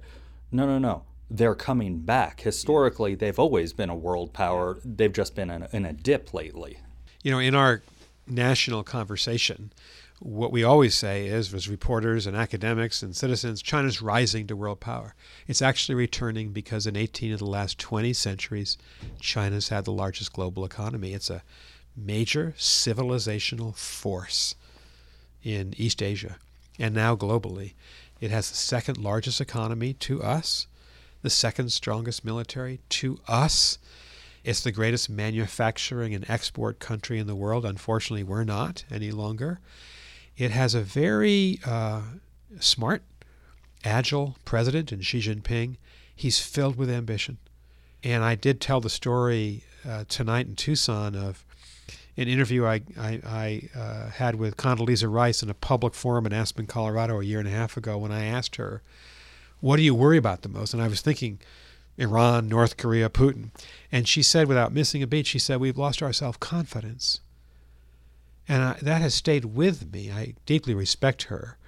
no, 0.50 0.66
no, 0.66 0.78
no. 0.78 1.02
They're 1.28 1.56
coming 1.56 1.98
back. 1.98 2.40
Historically, 2.40 3.16
they've 3.16 3.38
always 3.38 3.72
been 3.72 3.90
a 3.90 3.96
world 3.96 4.32
power. 4.32 4.78
They've 4.84 5.12
just 5.12 5.34
been 5.34 5.50
in 5.50 5.62
a, 5.64 5.68
in 5.72 5.84
a 5.84 5.92
dip 5.92 6.32
lately. 6.32 6.78
You 7.22 7.32
know, 7.32 7.40
in 7.40 7.54
our 7.54 7.82
national 8.28 8.84
conversation, 8.84 9.72
what 10.20 10.52
we 10.52 10.64
always 10.64 10.94
say 10.94 11.26
is, 11.26 11.52
as 11.52 11.68
reporters 11.68 12.26
and 12.26 12.36
academics 12.36 13.02
and 13.02 13.14
citizens, 13.14 13.60
China's 13.60 14.00
rising 14.00 14.46
to 14.46 14.56
world 14.56 14.80
power. 14.80 15.14
It's 15.46 15.60
actually 15.60 15.96
returning 15.96 16.52
because 16.52 16.86
in 16.86 16.96
18 16.96 17.32
of 17.32 17.38
the 17.40 17.46
last 17.46 17.78
20 17.78 18.12
centuries, 18.12 18.78
China's 19.20 19.68
had 19.68 19.84
the 19.84 19.92
largest 19.92 20.32
global 20.32 20.64
economy. 20.64 21.12
It's 21.12 21.28
a 21.28 21.42
major 21.96 22.54
civilizational 22.58 23.74
force 23.76 24.54
in 25.42 25.74
East 25.76 26.02
Asia 26.02 26.36
and 26.78 26.94
now 26.94 27.16
globally. 27.16 27.72
It 28.20 28.30
has 28.30 28.50
the 28.50 28.56
second 28.56 28.98
largest 28.98 29.40
economy 29.40 29.92
to 29.94 30.22
us, 30.22 30.66
the 31.22 31.30
second 31.30 31.72
strongest 31.72 32.24
military 32.24 32.80
to 32.90 33.18
us. 33.28 33.78
It's 34.44 34.60
the 34.60 34.72
greatest 34.72 35.10
manufacturing 35.10 36.14
and 36.14 36.28
export 36.28 36.78
country 36.78 37.18
in 37.18 37.26
the 37.26 37.34
world. 37.34 37.64
Unfortunately, 37.64 38.22
we're 38.22 38.44
not 38.44 38.84
any 38.90 39.10
longer. 39.10 39.60
It 40.36 40.50
has 40.50 40.74
a 40.74 40.82
very 40.82 41.58
uh, 41.64 42.02
smart, 42.60 43.02
agile 43.84 44.36
president 44.44 44.92
in 44.92 45.00
Xi 45.00 45.20
Jinping. 45.20 45.76
He's 46.14 46.40
filled 46.40 46.76
with 46.76 46.90
ambition. 46.90 47.38
And 48.04 48.22
I 48.22 48.34
did 48.34 48.60
tell 48.60 48.80
the 48.80 48.90
story 48.90 49.64
uh, 49.86 50.04
tonight 50.08 50.46
in 50.46 50.56
Tucson 50.56 51.14
of 51.14 51.44
an 52.16 52.28
interview 52.28 52.64
I, 52.64 52.80
I, 52.98 53.20
I 53.24 53.68
uh, 53.78 54.10
had 54.10 54.36
with 54.36 54.56
Condoleezza 54.56 55.10
Rice 55.10 55.42
in 55.42 55.50
a 55.50 55.54
public 55.54 55.94
forum 55.94 56.26
in 56.26 56.32
Aspen, 56.32 56.66
Colorado, 56.66 57.20
a 57.20 57.24
year 57.24 57.38
and 57.38 57.48
a 57.48 57.52
half 57.52 57.76
ago 57.76 57.98
when 57.98 58.12
I 58.12 58.24
asked 58.24 58.56
her, 58.56 58.82
What 59.60 59.76
do 59.76 59.82
you 59.82 59.94
worry 59.94 60.16
about 60.16 60.42
the 60.42 60.48
most? 60.48 60.72
And 60.72 60.82
I 60.82 60.88
was 60.88 61.02
thinking, 61.02 61.38
Iran, 61.98 62.48
North 62.48 62.76
Korea, 62.76 63.08
Putin. 63.08 63.50
And 63.90 64.06
she 64.06 64.22
said, 64.22 64.48
without 64.48 64.72
missing 64.72 65.02
a 65.02 65.06
beat, 65.06 65.26
she 65.26 65.38
said, 65.38 65.60
We've 65.60 65.78
lost 65.78 66.02
our 66.02 66.12
self 66.12 66.38
confidence. 66.40 67.20
And 68.48 68.62
I, 68.62 68.72
that 68.82 69.02
has 69.02 69.14
stayed 69.14 69.44
with 69.44 69.92
me. 69.92 70.10
I 70.10 70.34
deeply 70.46 70.74
respect 70.74 71.24
her. 71.24 71.58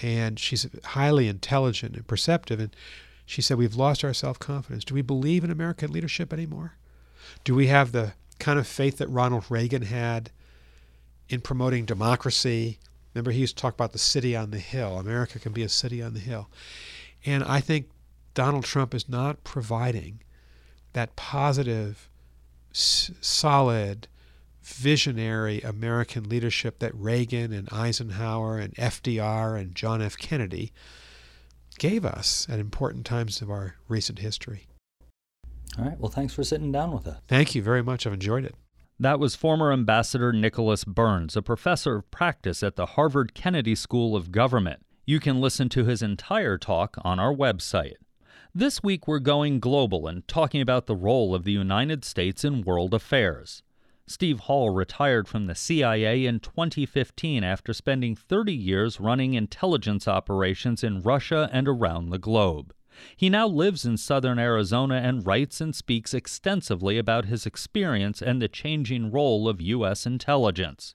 And 0.00 0.38
she's 0.38 0.66
highly 0.84 1.28
intelligent 1.28 1.96
and 1.96 2.06
perceptive. 2.06 2.60
And 2.60 2.74
she 3.26 3.42
said, 3.42 3.58
We've 3.58 3.74
lost 3.74 4.04
our 4.04 4.14
self 4.14 4.38
confidence. 4.38 4.84
Do 4.84 4.94
we 4.94 5.02
believe 5.02 5.42
in 5.42 5.50
American 5.50 5.92
leadership 5.92 6.32
anymore? 6.32 6.74
Do 7.44 7.54
we 7.54 7.68
have 7.68 7.92
the 7.92 8.14
kind 8.42 8.58
of 8.58 8.66
faith 8.66 8.98
that 8.98 9.08
Ronald 9.08 9.44
Reagan 9.48 9.82
had 9.82 10.32
in 11.28 11.40
promoting 11.40 11.84
democracy. 11.84 12.80
Remember, 13.14 13.30
he 13.30 13.38
used 13.38 13.56
to 13.56 13.62
talk 13.62 13.74
about 13.74 13.92
the 13.92 13.98
city 13.98 14.34
on 14.34 14.50
the 14.50 14.58
hill. 14.58 14.98
America 14.98 15.38
can 15.38 15.52
be 15.52 15.62
a 15.62 15.68
city 15.68 16.02
on 16.02 16.12
the 16.12 16.20
hill. 16.20 16.50
And 17.24 17.44
I 17.44 17.60
think 17.60 17.88
Donald 18.34 18.64
Trump 18.64 18.94
is 18.94 19.08
not 19.08 19.44
providing 19.44 20.22
that 20.92 21.14
positive, 21.14 22.08
s- 22.72 23.12
solid, 23.20 24.08
visionary 24.60 25.60
American 25.60 26.28
leadership 26.28 26.80
that 26.80 26.94
Reagan 26.96 27.52
and 27.52 27.68
Eisenhower 27.70 28.58
and 28.58 28.74
FDR 28.74 29.56
and 29.60 29.72
John 29.72 30.02
F. 30.02 30.18
Kennedy 30.18 30.72
gave 31.78 32.04
us 32.04 32.48
at 32.50 32.58
important 32.58 33.06
times 33.06 33.40
of 33.40 33.50
our 33.50 33.76
recent 33.86 34.18
history. 34.18 34.66
All 35.78 35.84
right. 35.84 35.98
Well, 35.98 36.10
thanks 36.10 36.34
for 36.34 36.44
sitting 36.44 36.70
down 36.72 36.92
with 36.92 37.06
us. 37.06 37.18
Thank 37.28 37.54
you 37.54 37.62
very 37.62 37.82
much. 37.82 38.06
I've 38.06 38.12
enjoyed 38.12 38.44
it. 38.44 38.54
That 39.00 39.18
was 39.18 39.34
former 39.34 39.72
Ambassador 39.72 40.32
Nicholas 40.32 40.84
Burns, 40.84 41.36
a 41.36 41.42
professor 41.42 41.96
of 41.96 42.10
practice 42.10 42.62
at 42.62 42.76
the 42.76 42.86
Harvard 42.86 43.34
Kennedy 43.34 43.74
School 43.74 44.14
of 44.14 44.30
Government. 44.30 44.84
You 45.06 45.18
can 45.18 45.40
listen 45.40 45.68
to 45.70 45.84
his 45.84 46.02
entire 46.02 46.58
talk 46.58 46.96
on 47.02 47.18
our 47.18 47.34
website. 47.34 47.94
This 48.54 48.82
week, 48.82 49.08
we're 49.08 49.18
going 49.18 49.60
global 49.60 50.06
and 50.06 50.28
talking 50.28 50.60
about 50.60 50.86
the 50.86 50.94
role 50.94 51.34
of 51.34 51.44
the 51.44 51.52
United 51.52 52.04
States 52.04 52.44
in 52.44 52.62
world 52.62 52.92
affairs. 52.92 53.62
Steve 54.06 54.40
Hall 54.40 54.70
retired 54.70 55.26
from 55.26 55.46
the 55.46 55.54
CIA 55.54 56.26
in 56.26 56.38
2015 56.38 57.42
after 57.42 57.72
spending 57.72 58.14
30 58.14 58.52
years 58.52 59.00
running 59.00 59.34
intelligence 59.34 60.06
operations 60.06 60.84
in 60.84 61.00
Russia 61.00 61.48
and 61.50 61.66
around 61.66 62.10
the 62.10 62.18
globe. 62.18 62.74
He 63.16 63.28
now 63.28 63.46
lives 63.46 63.84
in 63.84 63.96
southern 63.96 64.38
Arizona 64.38 64.96
and 64.96 65.26
writes 65.26 65.60
and 65.60 65.74
speaks 65.74 66.14
extensively 66.14 66.98
about 66.98 67.26
his 67.26 67.46
experience 67.46 68.22
and 68.22 68.40
the 68.40 68.48
changing 68.48 69.10
role 69.10 69.48
of 69.48 69.60
U.S. 69.60 70.06
intelligence. 70.06 70.94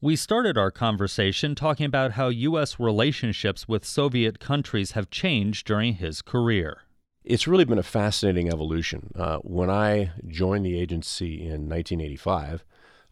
We 0.00 0.16
started 0.16 0.58
our 0.58 0.70
conversation 0.70 1.54
talking 1.54 1.86
about 1.86 2.12
how 2.12 2.28
U.S. 2.28 2.78
relationships 2.78 3.68
with 3.68 3.84
Soviet 3.84 4.40
countries 4.40 4.92
have 4.92 5.10
changed 5.10 5.66
during 5.66 5.94
his 5.94 6.22
career. 6.22 6.82
It's 7.24 7.46
really 7.46 7.64
been 7.64 7.78
a 7.78 7.84
fascinating 7.84 8.48
evolution. 8.48 9.12
Uh, 9.14 9.38
when 9.38 9.70
I 9.70 10.10
joined 10.26 10.66
the 10.66 10.78
agency 10.78 11.40
in 11.40 11.68
1985, 11.68 12.64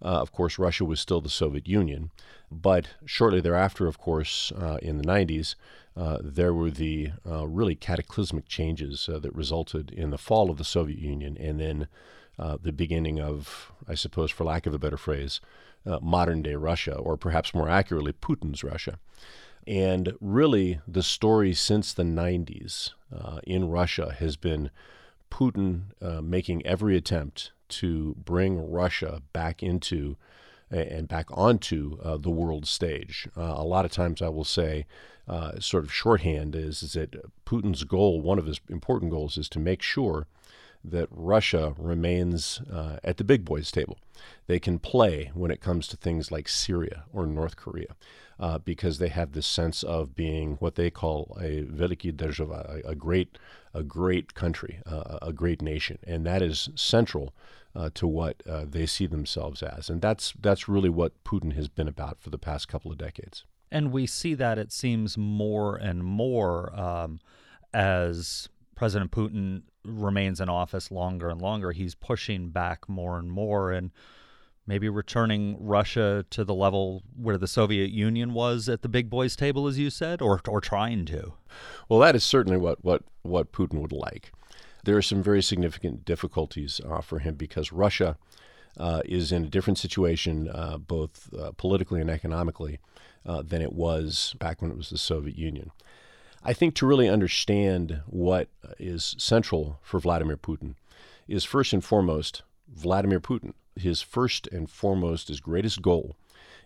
uh, 0.02 0.08
of 0.08 0.32
course, 0.32 0.58
Russia 0.58 0.84
was 0.84 1.00
still 1.00 1.20
the 1.20 1.28
Soviet 1.28 1.68
Union. 1.68 2.10
But 2.50 2.88
shortly 3.04 3.40
thereafter, 3.40 3.86
of 3.86 3.98
course, 3.98 4.50
uh, 4.52 4.78
in 4.82 4.98
the 4.98 5.04
90s, 5.04 5.54
uh, 6.00 6.18
there 6.22 6.54
were 6.54 6.70
the 6.70 7.10
uh, 7.28 7.46
really 7.46 7.74
cataclysmic 7.74 8.48
changes 8.48 9.06
uh, 9.06 9.18
that 9.18 9.34
resulted 9.34 9.90
in 9.90 10.08
the 10.08 10.16
fall 10.16 10.50
of 10.50 10.56
the 10.56 10.64
Soviet 10.64 10.98
Union 10.98 11.36
and 11.38 11.60
then 11.60 11.88
uh, 12.38 12.56
the 12.62 12.72
beginning 12.72 13.20
of, 13.20 13.70
I 13.86 13.94
suppose, 13.94 14.30
for 14.30 14.44
lack 14.44 14.64
of 14.64 14.72
a 14.72 14.78
better 14.78 14.96
phrase, 14.96 15.42
modern 16.00 16.40
day 16.40 16.54
Russia, 16.54 16.94
or 16.94 17.18
perhaps 17.18 17.52
more 17.52 17.68
accurately, 17.68 18.14
Putin's 18.14 18.64
Russia. 18.64 18.98
And 19.66 20.14
really, 20.22 20.80
the 20.88 21.02
story 21.02 21.52
since 21.52 21.92
the 21.92 22.02
90s 22.02 22.92
in 23.44 23.68
Russia 23.68 24.16
has 24.18 24.36
been 24.36 24.70
Putin 25.30 25.82
making 26.22 26.64
every 26.64 26.96
attempt 26.96 27.52
to 27.68 28.14
bring 28.24 28.70
Russia 28.70 29.20
back 29.34 29.62
into 29.62 30.16
and 30.69 31.07
back 31.07 31.27
onto 31.31 31.97
uh, 32.03 32.17
the 32.17 32.29
world 32.29 32.67
stage. 32.67 33.27
Uh, 33.37 33.53
a 33.55 33.63
lot 33.63 33.85
of 33.85 33.91
times 33.91 34.21
I 34.21 34.29
will 34.29 34.43
say, 34.43 34.85
uh, 35.27 35.59
sort 35.59 35.83
of 35.83 35.93
shorthand, 35.93 36.55
is, 36.55 36.83
is 36.83 36.93
that 36.93 37.15
Putin's 37.45 37.83
goal, 37.83 38.21
one 38.21 38.39
of 38.39 38.45
his 38.45 38.59
important 38.69 39.11
goals, 39.11 39.37
is 39.37 39.49
to 39.49 39.59
make 39.59 39.81
sure 39.81 40.27
that 40.83 41.07
Russia 41.11 41.73
remains 41.77 42.61
uh, 42.71 42.97
at 43.03 43.17
the 43.17 43.23
big 43.23 43.43
boys' 43.43 43.71
table. 43.71 43.97
They 44.47 44.59
can 44.59 44.77
play 44.79 45.31
when 45.33 45.49
it 45.51 45.61
comes 45.61 45.87
to 45.87 45.97
things 45.97 46.31
like 46.31 46.47
Syria 46.47 47.05
or 47.11 47.25
North 47.25 47.55
Korea. 47.55 47.95
Uh, 48.37 48.57
because 48.57 48.97
they 48.97 49.07
have 49.07 49.31
this 49.31 49.47
sense 49.47 49.81
of 49.81 50.13
being 50.13 50.55
what 50.55 50.75
they 50.75 50.89
call 50.89 51.37
a 51.39 51.63
veliki 51.63 52.11
держава, 52.13 52.81
a, 52.83 52.89
a 52.89 52.93
great, 52.93 53.37
a 53.73 53.81
great 53.81 54.33
country, 54.33 54.81
uh, 54.85 55.19
a 55.21 55.31
great 55.31 55.61
nation, 55.61 55.97
and 56.05 56.25
that 56.25 56.41
is 56.41 56.67
central 56.75 57.33
uh, 57.74 57.90
to 57.94 58.06
what 58.06 58.42
uh, 58.48 58.64
they 58.68 58.86
see 58.86 59.06
themselves 59.06 59.62
as. 59.62 59.88
And 59.88 60.00
that's, 60.00 60.34
that's 60.40 60.68
really 60.68 60.88
what 60.88 61.22
Putin 61.24 61.54
has 61.54 61.68
been 61.68 61.88
about 61.88 62.20
for 62.20 62.30
the 62.30 62.38
past 62.38 62.68
couple 62.68 62.90
of 62.90 62.98
decades. 62.98 63.44
And 63.70 63.92
we 63.92 64.06
see 64.06 64.34
that 64.34 64.58
it 64.58 64.72
seems 64.72 65.16
more 65.16 65.76
and 65.76 66.02
more 66.02 66.74
um, 66.78 67.20
as 67.72 68.48
President 68.74 69.12
Putin 69.12 69.62
remains 69.84 70.40
in 70.40 70.48
office 70.48 70.90
longer 70.90 71.28
and 71.28 71.40
longer. 71.40 71.72
He's 71.72 71.94
pushing 71.94 72.50
back 72.50 72.88
more 72.88 73.18
and 73.18 73.30
more 73.30 73.70
and 73.70 73.92
maybe 74.66 74.88
returning 74.88 75.56
Russia 75.58 76.24
to 76.30 76.44
the 76.44 76.54
level 76.54 77.02
where 77.16 77.38
the 77.38 77.46
Soviet 77.46 77.90
Union 77.90 78.34
was 78.34 78.68
at 78.68 78.82
the 78.82 78.88
big 78.88 79.08
boys 79.08 79.34
table, 79.36 79.66
as 79.66 79.78
you 79.78 79.90
said, 79.90 80.20
or, 80.20 80.40
or 80.46 80.60
trying 80.60 81.04
to. 81.06 81.32
Well, 81.88 82.00
that 82.00 82.14
is 82.14 82.24
certainly 82.24 82.58
what, 82.58 82.84
what, 82.84 83.02
what 83.22 83.52
Putin 83.52 83.80
would 83.80 83.92
like. 83.92 84.32
There 84.84 84.96
are 84.96 85.02
some 85.02 85.22
very 85.22 85.42
significant 85.42 86.04
difficulties 86.04 86.80
uh, 86.88 87.00
for 87.00 87.18
him 87.18 87.34
because 87.34 87.72
Russia 87.72 88.16
uh, 88.78 89.02
is 89.04 89.32
in 89.32 89.44
a 89.44 89.48
different 89.48 89.78
situation, 89.78 90.48
uh, 90.48 90.78
both 90.78 91.32
uh, 91.34 91.52
politically 91.56 92.00
and 92.00 92.10
economically, 92.10 92.78
uh, 93.26 93.42
than 93.42 93.60
it 93.62 93.72
was 93.72 94.34
back 94.38 94.62
when 94.62 94.70
it 94.70 94.76
was 94.76 94.90
the 94.90 94.98
Soviet 94.98 95.36
Union. 95.36 95.70
I 96.42 96.54
think 96.54 96.74
to 96.76 96.86
really 96.86 97.08
understand 97.08 98.00
what 98.06 98.48
is 98.78 99.14
central 99.18 99.78
for 99.82 100.00
Vladimir 100.00 100.38
Putin 100.38 100.74
is 101.28 101.44
first 101.44 101.72
and 101.74 101.84
foremost 101.84 102.42
Vladimir 102.66 103.20
Putin. 103.20 103.52
His 103.76 104.00
first 104.00 104.46
and 104.46 104.68
foremost, 104.70 105.28
his 105.28 105.40
greatest 105.40 105.82
goal 105.82 106.16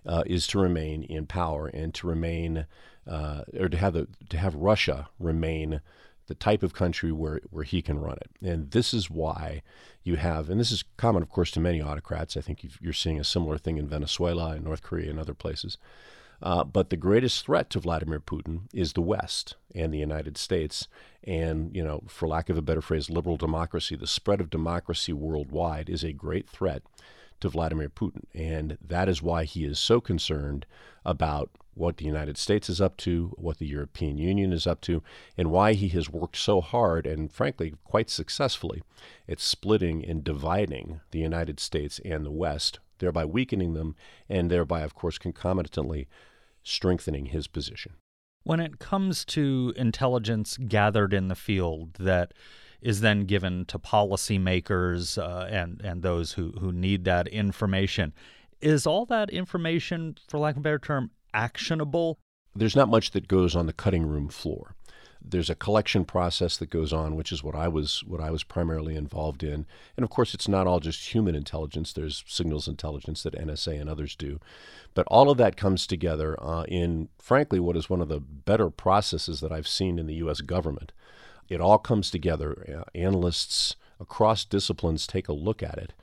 uh, 0.06 0.23
is 0.26 0.47
to 0.49 0.59
remain 0.61 1.02
in 1.02 1.26
power 1.26 1.66
and 1.66 1.92
to 1.94 2.06
remain, 2.06 2.66
or 3.06 3.68
to 3.68 3.76
have 3.76 3.94
the 3.94 4.06
to 4.28 4.38
have 4.38 4.54
Russia 4.54 5.09
remain 5.18 5.80
the 6.26 6.35
type 6.35 6.62
of 6.62 6.73
country 6.73 7.12
where, 7.12 7.40
where 7.50 7.64
he 7.64 7.83
can 7.83 7.99
run 7.99 8.16
it. 8.16 8.31
And 8.43 8.71
this 8.71 8.95
is 8.95 9.11
why 9.11 9.62
you 10.02 10.16
have, 10.16 10.50
and 10.50 10.59
this 10.59 10.71
is 10.71 10.85
common, 10.97 11.23
of 11.23 11.28
course, 11.28 11.50
to 11.52 11.61
many 11.61 11.83
autocrats. 11.83 12.37
I 12.37 12.40
think 12.40 12.64
you're 12.81 12.93
seeing 12.93 13.21
a 13.21 13.25
similar 13.25 13.59
thing 13.59 13.78
in 13.78 13.88
Venezuela 13.88 14.50
and 14.50 14.64
North 14.64 14.83
Korea 14.83 15.11
and 15.11 15.19
other 15.19 15.35
places. 15.35 15.78
Uh, 16.43 16.64
but 16.64 16.90
the 16.90 16.97
greatest 16.97 17.45
threat 17.45 17.71
to 17.71 17.81
Vladimir 17.81 18.21
Putin 18.21 18.62
is 18.73 18.93
the 18.93 19.00
West 19.00 19.57
and 19.75 19.93
the 19.93 19.99
United 19.99 20.37
States, 20.37 20.88
and 21.23 21.75
you 21.75 21.83
know, 21.83 22.02
for 22.07 22.28
lack 22.28 22.50
of 22.50 22.59
a 22.59 22.62
better 22.62 22.83
phrase, 22.83 23.09
liberal 23.09 23.37
democracy. 23.37 23.97
The 23.97 24.07
spread 24.07 24.40
of 24.40 24.50
democracy 24.50 25.12
worldwide 25.12 25.88
is 25.88 26.04
a 26.04 26.12
great 26.12 26.49
threat 26.49 26.83
to 27.40 27.49
Vladimir 27.49 27.88
Putin, 27.88 28.25
and 28.35 28.76
that 28.85 29.09
is 29.09 29.23
why 29.23 29.45
he 29.45 29.64
is 29.64 29.78
so 29.78 30.00
concerned 30.00 30.66
about 31.04 31.50
what 31.75 31.97
the 31.97 32.04
United 32.04 32.37
States 32.38 32.69
is 32.69 32.81
up 32.81 32.97
to, 32.99 33.35
what 33.37 33.59
the 33.59 33.66
European 33.66 34.19
Union 34.19 34.52
is 34.52 34.66
up 34.66 34.81
to, 34.83 35.02
and 35.37 35.50
why 35.50 35.73
he 35.73 35.88
has 35.88 36.11
worked 36.11 36.37
so 36.37 36.61
hard 36.61 37.07
and, 37.07 37.33
frankly, 37.33 37.75
quite 37.85 38.11
successfully 38.11 38.83
at 39.28 39.40
splitting 39.40 40.04
and 40.04 40.25
dividing 40.25 41.00
the 41.11 41.19
United 41.19 41.61
States 41.61 42.00
and 42.04 42.25
the 42.25 42.31
West, 42.31 42.78
thereby 42.99 43.25
weakening 43.25 43.75
them, 43.75 43.97
and 44.28 44.50
thereby, 44.50 44.83
of 44.83 44.95
course, 44.95 45.19
concomitantly 45.19 46.09
strengthening 46.62 47.26
his 47.26 47.47
position. 47.47 47.93
When 48.45 48.61
it 48.61 48.78
comes 48.78 49.25
to 49.26 49.73
intelligence 49.76 50.57
gathered 50.57 51.14
in 51.14 51.28
the 51.28 51.35
field 51.35 51.95
that 51.95 52.35
is 52.83 53.00
then 53.00 53.25
given 53.25 53.64
to 53.64 53.78
policymakers 53.78 55.16
uh, 55.16 55.47
and 55.47 55.81
and 55.83 56.02
those 56.02 56.33
who 56.33 56.52
who 56.61 56.71
need 56.71 57.04
that 57.04 57.26
information, 57.28 58.12
is 58.61 58.87
all 58.87 59.07
that 59.07 59.31
information, 59.31 60.16
for 60.28 60.38
lack 60.38 60.54
of 60.54 60.59
a 60.59 60.62
better 60.62 60.78
term, 60.78 61.11
actionable? 61.35 62.19
There's 62.55 62.76
not 62.76 62.88
much 62.88 63.11
that 63.11 63.29
goes 63.29 63.55
on 63.55 63.67
the 63.67 63.73
cutting 63.73 64.07
room 64.07 64.29
floor. 64.29 64.75
There's 65.26 65.50
a 65.50 65.55
collection 65.55 66.05
process 66.05 66.59
that 66.59 66.69
goes 66.69 66.93
on, 66.93 67.17
which 67.17 67.33
is 67.33 67.43
what 67.43 67.55
I 67.55 67.67
was 67.67 68.05
what 68.07 68.21
I 68.21 68.31
was 68.31 68.45
primarily 68.45 68.95
involved 68.95 69.43
in. 69.43 69.67
And 69.97 70.05
of 70.05 70.11
course, 70.11 70.35
it's 70.35 70.49
not 70.49 70.67
all 70.67 70.81
just 70.81 71.14
human 71.14 71.35
intelligence. 71.35 71.93
There's 71.93 72.23
signals 72.26 72.69
intelligence 72.69 73.23
that 73.23 73.35
NSA 73.35 73.81
and 73.81 73.88
others 73.88 74.14
do, 74.14 74.38
but 74.93 75.07
all 75.07 75.31
of 75.31 75.38
that 75.38 75.57
comes 75.57 75.87
together 75.87 76.37
uh, 76.43 76.64
in, 76.64 77.09
frankly, 77.19 77.59
what 77.59 77.76
is 77.76 77.88
one 77.88 78.03
of 78.03 78.09
the 78.09 78.21
better 78.21 78.69
processes 78.69 79.41
that 79.41 79.50
I've 79.50 79.69
seen 79.69 79.99
in 79.99 80.07
the 80.07 80.17
U.S. 80.17 80.43
government. 80.43 80.93
It 81.49 81.61
all 81.61 81.79
comes 81.79 82.11
together. 82.11 82.67
Uh, 82.69 82.85
analysts 82.95 83.76
across 83.99 84.45
disciplines 84.45 85.07
take 85.07 85.29
a 85.29 85.33
look 85.33 85.62
at 85.62 85.79
it 85.79 85.95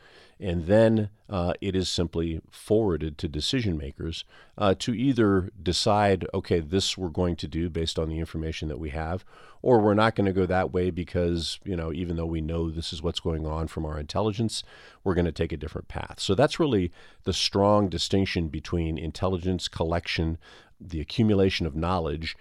and 0.42 0.66
then 0.66 1.10
uh, 1.30 1.54
it 1.62 1.76
is 1.76 1.88
simply 1.88 2.42
forwarded 2.50 3.18
to 3.20 3.28
decision 3.28 3.78
makers 3.78 4.26
uh, 4.58 4.74
to 4.80 4.94
either 4.94 5.50
decide, 5.62 6.26
okay, 6.34 6.60
this 6.60 6.98
we're 6.98 7.10
going 7.10 7.36
to 7.36 7.48
do 7.48 7.70
based 7.70 8.00
on 8.00 8.10
the 8.10 8.18
information 8.18 8.68
that 8.68 8.80
we 8.80 8.90
have, 8.90 9.24
or 9.62 9.80
we're 9.80 9.94
not 9.94 10.16
going 10.16 10.26
to 10.26 10.34
go 10.34 10.48
that 10.48 10.74
way 10.74 10.90
because, 10.90 11.60
you 11.64 11.76
know, 11.76 11.94
even 11.94 12.16
though 12.16 12.26
we 12.26 12.42
know 12.42 12.72
this 12.72 12.92
is 12.92 13.04
what's 13.04 13.20
going 13.20 13.46
on 13.46 13.68
from 13.68 13.86
our 13.86 14.00
intelligence, 14.00 14.64
we're 15.04 15.14
going 15.14 15.26
to 15.26 15.32
take 15.32 15.52
a 15.52 15.58
different 15.58 15.88
path. 15.88 16.16
So 16.20 16.34
that's 16.34 16.60
really 16.60 16.92
the 17.24 17.34
strong 17.34 17.88
distinction 17.88 18.48
between 18.48 18.98
intelligence 18.98 19.68
collection, 19.68 20.40
the 20.80 21.00
accumulation 21.00 21.68
of 21.68 21.76
knowledge, 21.76 22.36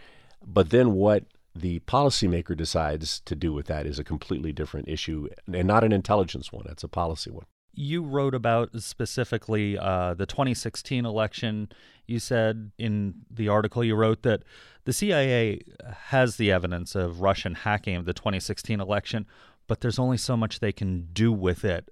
but 0.44 0.70
then 0.70 0.94
what 0.94 1.24
the 1.54 1.80
policymaker 1.80 2.56
decides 2.56 3.20
to 3.20 3.34
do 3.34 3.52
with 3.52 3.66
that 3.66 3.84
is 3.84 3.98
a 3.98 4.04
completely 4.04 4.52
different 4.52 4.88
issue 4.88 5.28
and 5.52 5.68
not 5.68 5.84
an 5.84 5.92
intelligence 5.92 6.50
one, 6.50 6.64
it's 6.66 6.84
a 6.84 6.88
policy 6.88 7.30
one 7.30 7.44
you 7.72 8.02
wrote 8.02 8.34
about 8.34 8.70
specifically 8.80 9.78
uh, 9.78 10.14
the 10.14 10.26
2016 10.26 11.04
election. 11.04 11.68
You 12.06 12.18
said 12.18 12.72
in 12.78 13.14
the 13.30 13.48
article 13.48 13.84
you 13.84 13.94
wrote 13.94 14.22
that 14.22 14.42
the 14.84 14.92
CIA 14.92 15.60
has 16.08 16.36
the 16.36 16.50
evidence 16.50 16.94
of 16.94 17.20
Russian 17.20 17.54
hacking 17.54 17.96
of 17.96 18.04
the 18.04 18.12
2016 18.12 18.80
election, 18.80 19.26
but 19.66 19.80
there's 19.80 19.98
only 19.98 20.16
so 20.16 20.36
much 20.36 20.60
they 20.60 20.72
can 20.72 21.08
do 21.12 21.32
with 21.32 21.64
it, 21.64 21.90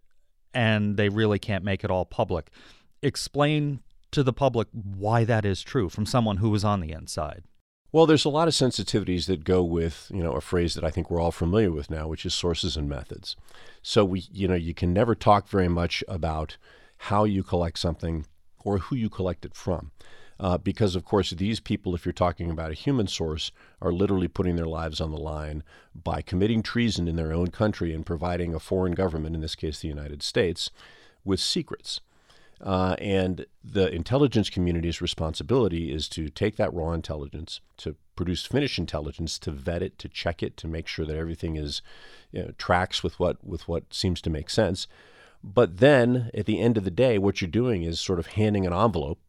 and 0.52 0.96
they 0.96 1.08
really 1.08 1.38
can't 1.38 1.64
make 1.64 1.84
it 1.84 1.90
all 1.90 2.04
public. 2.04 2.50
Explain 3.02 3.80
to 4.10 4.22
the 4.22 4.32
public 4.32 4.68
why 4.72 5.24
that 5.24 5.44
is 5.44 5.62
true 5.62 5.88
from 5.88 6.06
someone 6.06 6.38
who 6.38 6.50
was 6.50 6.64
on 6.64 6.80
the 6.80 6.92
inside. 6.92 7.44
Well, 7.90 8.04
there's 8.04 8.26
a 8.26 8.30
lot 8.30 8.48
of 8.48 8.54
sensitivities 8.54 9.26
that 9.26 9.44
go 9.44 9.62
with, 9.62 10.10
you 10.12 10.22
know, 10.22 10.32
a 10.32 10.42
phrase 10.42 10.74
that 10.74 10.84
I 10.84 10.90
think 10.90 11.10
we're 11.10 11.22
all 11.22 11.30
familiar 11.30 11.72
with 11.72 11.90
now, 11.90 12.06
which 12.06 12.26
is 12.26 12.34
sources 12.34 12.76
and 12.76 12.86
methods. 12.86 13.34
So 13.80 14.04
we, 14.04 14.24
you 14.30 14.46
know, 14.46 14.54
you 14.54 14.74
can 14.74 14.92
never 14.92 15.14
talk 15.14 15.48
very 15.48 15.68
much 15.68 16.04
about 16.06 16.58
how 16.98 17.24
you 17.24 17.42
collect 17.42 17.78
something 17.78 18.26
or 18.62 18.78
who 18.78 18.96
you 18.96 19.08
collect 19.08 19.46
it 19.46 19.54
from. 19.54 19.92
Uh, 20.38 20.58
because, 20.58 20.94
of 20.94 21.04
course, 21.04 21.30
these 21.30 21.60
people, 21.60 21.94
if 21.94 22.04
you're 22.04 22.12
talking 22.12 22.50
about 22.50 22.70
a 22.70 22.74
human 22.74 23.06
source, 23.06 23.50
are 23.80 23.90
literally 23.90 24.28
putting 24.28 24.56
their 24.56 24.66
lives 24.66 25.00
on 25.00 25.10
the 25.10 25.16
line 25.16 25.64
by 25.94 26.20
committing 26.20 26.62
treason 26.62 27.08
in 27.08 27.16
their 27.16 27.32
own 27.32 27.48
country 27.48 27.94
and 27.94 28.04
providing 28.04 28.54
a 28.54 28.60
foreign 28.60 28.92
government, 28.92 29.34
in 29.34 29.40
this 29.40 29.56
case 29.56 29.80
the 29.80 29.88
United 29.88 30.22
States, 30.22 30.70
with 31.24 31.40
secrets. 31.40 32.00
Uh, 32.60 32.96
and 32.98 33.46
the 33.62 33.88
intelligence 33.94 34.50
community's 34.50 35.00
responsibility 35.00 35.92
is 35.92 36.08
to 36.08 36.28
take 36.28 36.56
that 36.56 36.74
raw 36.74 36.92
intelligence, 36.92 37.60
to 37.76 37.94
produce 38.16 38.44
finished 38.44 38.78
intelligence, 38.78 39.38
to 39.38 39.52
vet 39.52 39.82
it, 39.82 39.98
to 39.98 40.08
check 40.08 40.42
it, 40.42 40.56
to 40.56 40.66
make 40.66 40.88
sure 40.88 41.06
that 41.06 41.16
everything 41.16 41.56
is 41.56 41.82
you 42.32 42.42
know, 42.42 42.50
tracks 42.58 43.02
with 43.02 43.18
what 43.20 43.42
with 43.44 43.68
what 43.68 43.94
seems 43.94 44.20
to 44.22 44.30
make 44.30 44.50
sense. 44.50 44.88
But 45.42 45.78
then, 45.78 46.30
at 46.34 46.46
the 46.46 46.60
end 46.60 46.76
of 46.76 46.84
the 46.84 46.90
day, 46.90 47.16
what 47.16 47.40
you're 47.40 47.48
doing 47.48 47.84
is 47.84 48.00
sort 48.00 48.18
of 48.18 48.28
handing 48.28 48.66
an 48.66 48.72
envelope, 48.72 49.20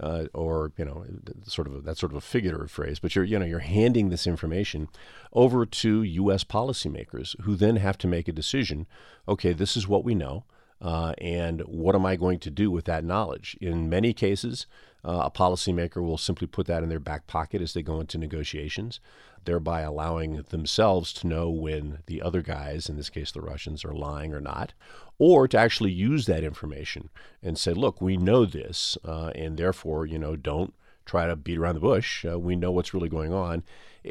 uh, 0.00 0.24
or 0.32 0.72
you 0.78 0.84
know, 0.86 1.04
sort 1.44 1.66
of 1.66 1.74
a, 1.74 1.80
that's 1.82 2.00
sort 2.00 2.12
of 2.12 2.16
a 2.16 2.22
figurative 2.22 2.70
phrase. 2.70 2.98
But 2.98 3.14
you're 3.14 3.24
you 3.24 3.38
know 3.38 3.44
you're 3.44 3.58
handing 3.58 4.08
this 4.08 4.26
information 4.26 4.88
over 5.34 5.66
to 5.66 6.02
U.S. 6.02 6.42
policymakers, 6.42 7.38
who 7.42 7.54
then 7.54 7.76
have 7.76 7.98
to 7.98 8.06
make 8.06 8.28
a 8.28 8.32
decision. 8.32 8.86
Okay, 9.28 9.52
this 9.52 9.76
is 9.76 9.86
what 9.86 10.04
we 10.04 10.14
know. 10.14 10.44
Uh, 10.80 11.12
and 11.18 11.60
what 11.62 11.94
am 11.94 12.06
I 12.06 12.16
going 12.16 12.38
to 12.40 12.50
do 12.50 12.70
with 12.70 12.84
that 12.84 13.04
knowledge? 13.04 13.56
In 13.60 13.88
many 13.88 14.12
cases, 14.12 14.66
uh, 15.04 15.22
a 15.24 15.30
policymaker 15.30 16.02
will 16.02 16.18
simply 16.18 16.46
put 16.46 16.66
that 16.66 16.82
in 16.82 16.88
their 16.88 17.00
back 17.00 17.26
pocket 17.26 17.62
as 17.62 17.72
they 17.72 17.82
go 17.82 18.00
into 18.00 18.18
negotiations, 18.18 19.00
thereby 19.44 19.80
allowing 19.80 20.42
themselves 20.50 21.12
to 21.14 21.26
know 21.26 21.50
when 21.50 21.98
the 22.06 22.20
other 22.22 22.42
guys, 22.42 22.88
in 22.88 22.96
this 22.96 23.10
case 23.10 23.32
the 23.32 23.40
Russians, 23.40 23.84
are 23.84 23.94
lying 23.94 24.32
or 24.32 24.40
not, 24.40 24.72
or 25.18 25.48
to 25.48 25.58
actually 25.58 25.92
use 25.92 26.26
that 26.26 26.44
information 26.44 27.10
and 27.42 27.58
say, 27.58 27.72
look, 27.72 28.00
we 28.00 28.16
know 28.16 28.44
this, 28.44 28.96
uh, 29.04 29.32
and 29.34 29.56
therefore, 29.56 30.06
you 30.06 30.18
know, 30.18 30.36
don't 30.36 30.74
try 31.04 31.26
to 31.26 31.36
beat 31.36 31.58
around 31.58 31.74
the 31.74 31.80
bush. 31.80 32.24
Uh, 32.24 32.38
we 32.38 32.54
know 32.54 32.70
what's 32.70 32.92
really 32.92 33.08
going 33.08 33.32
on. 33.32 33.62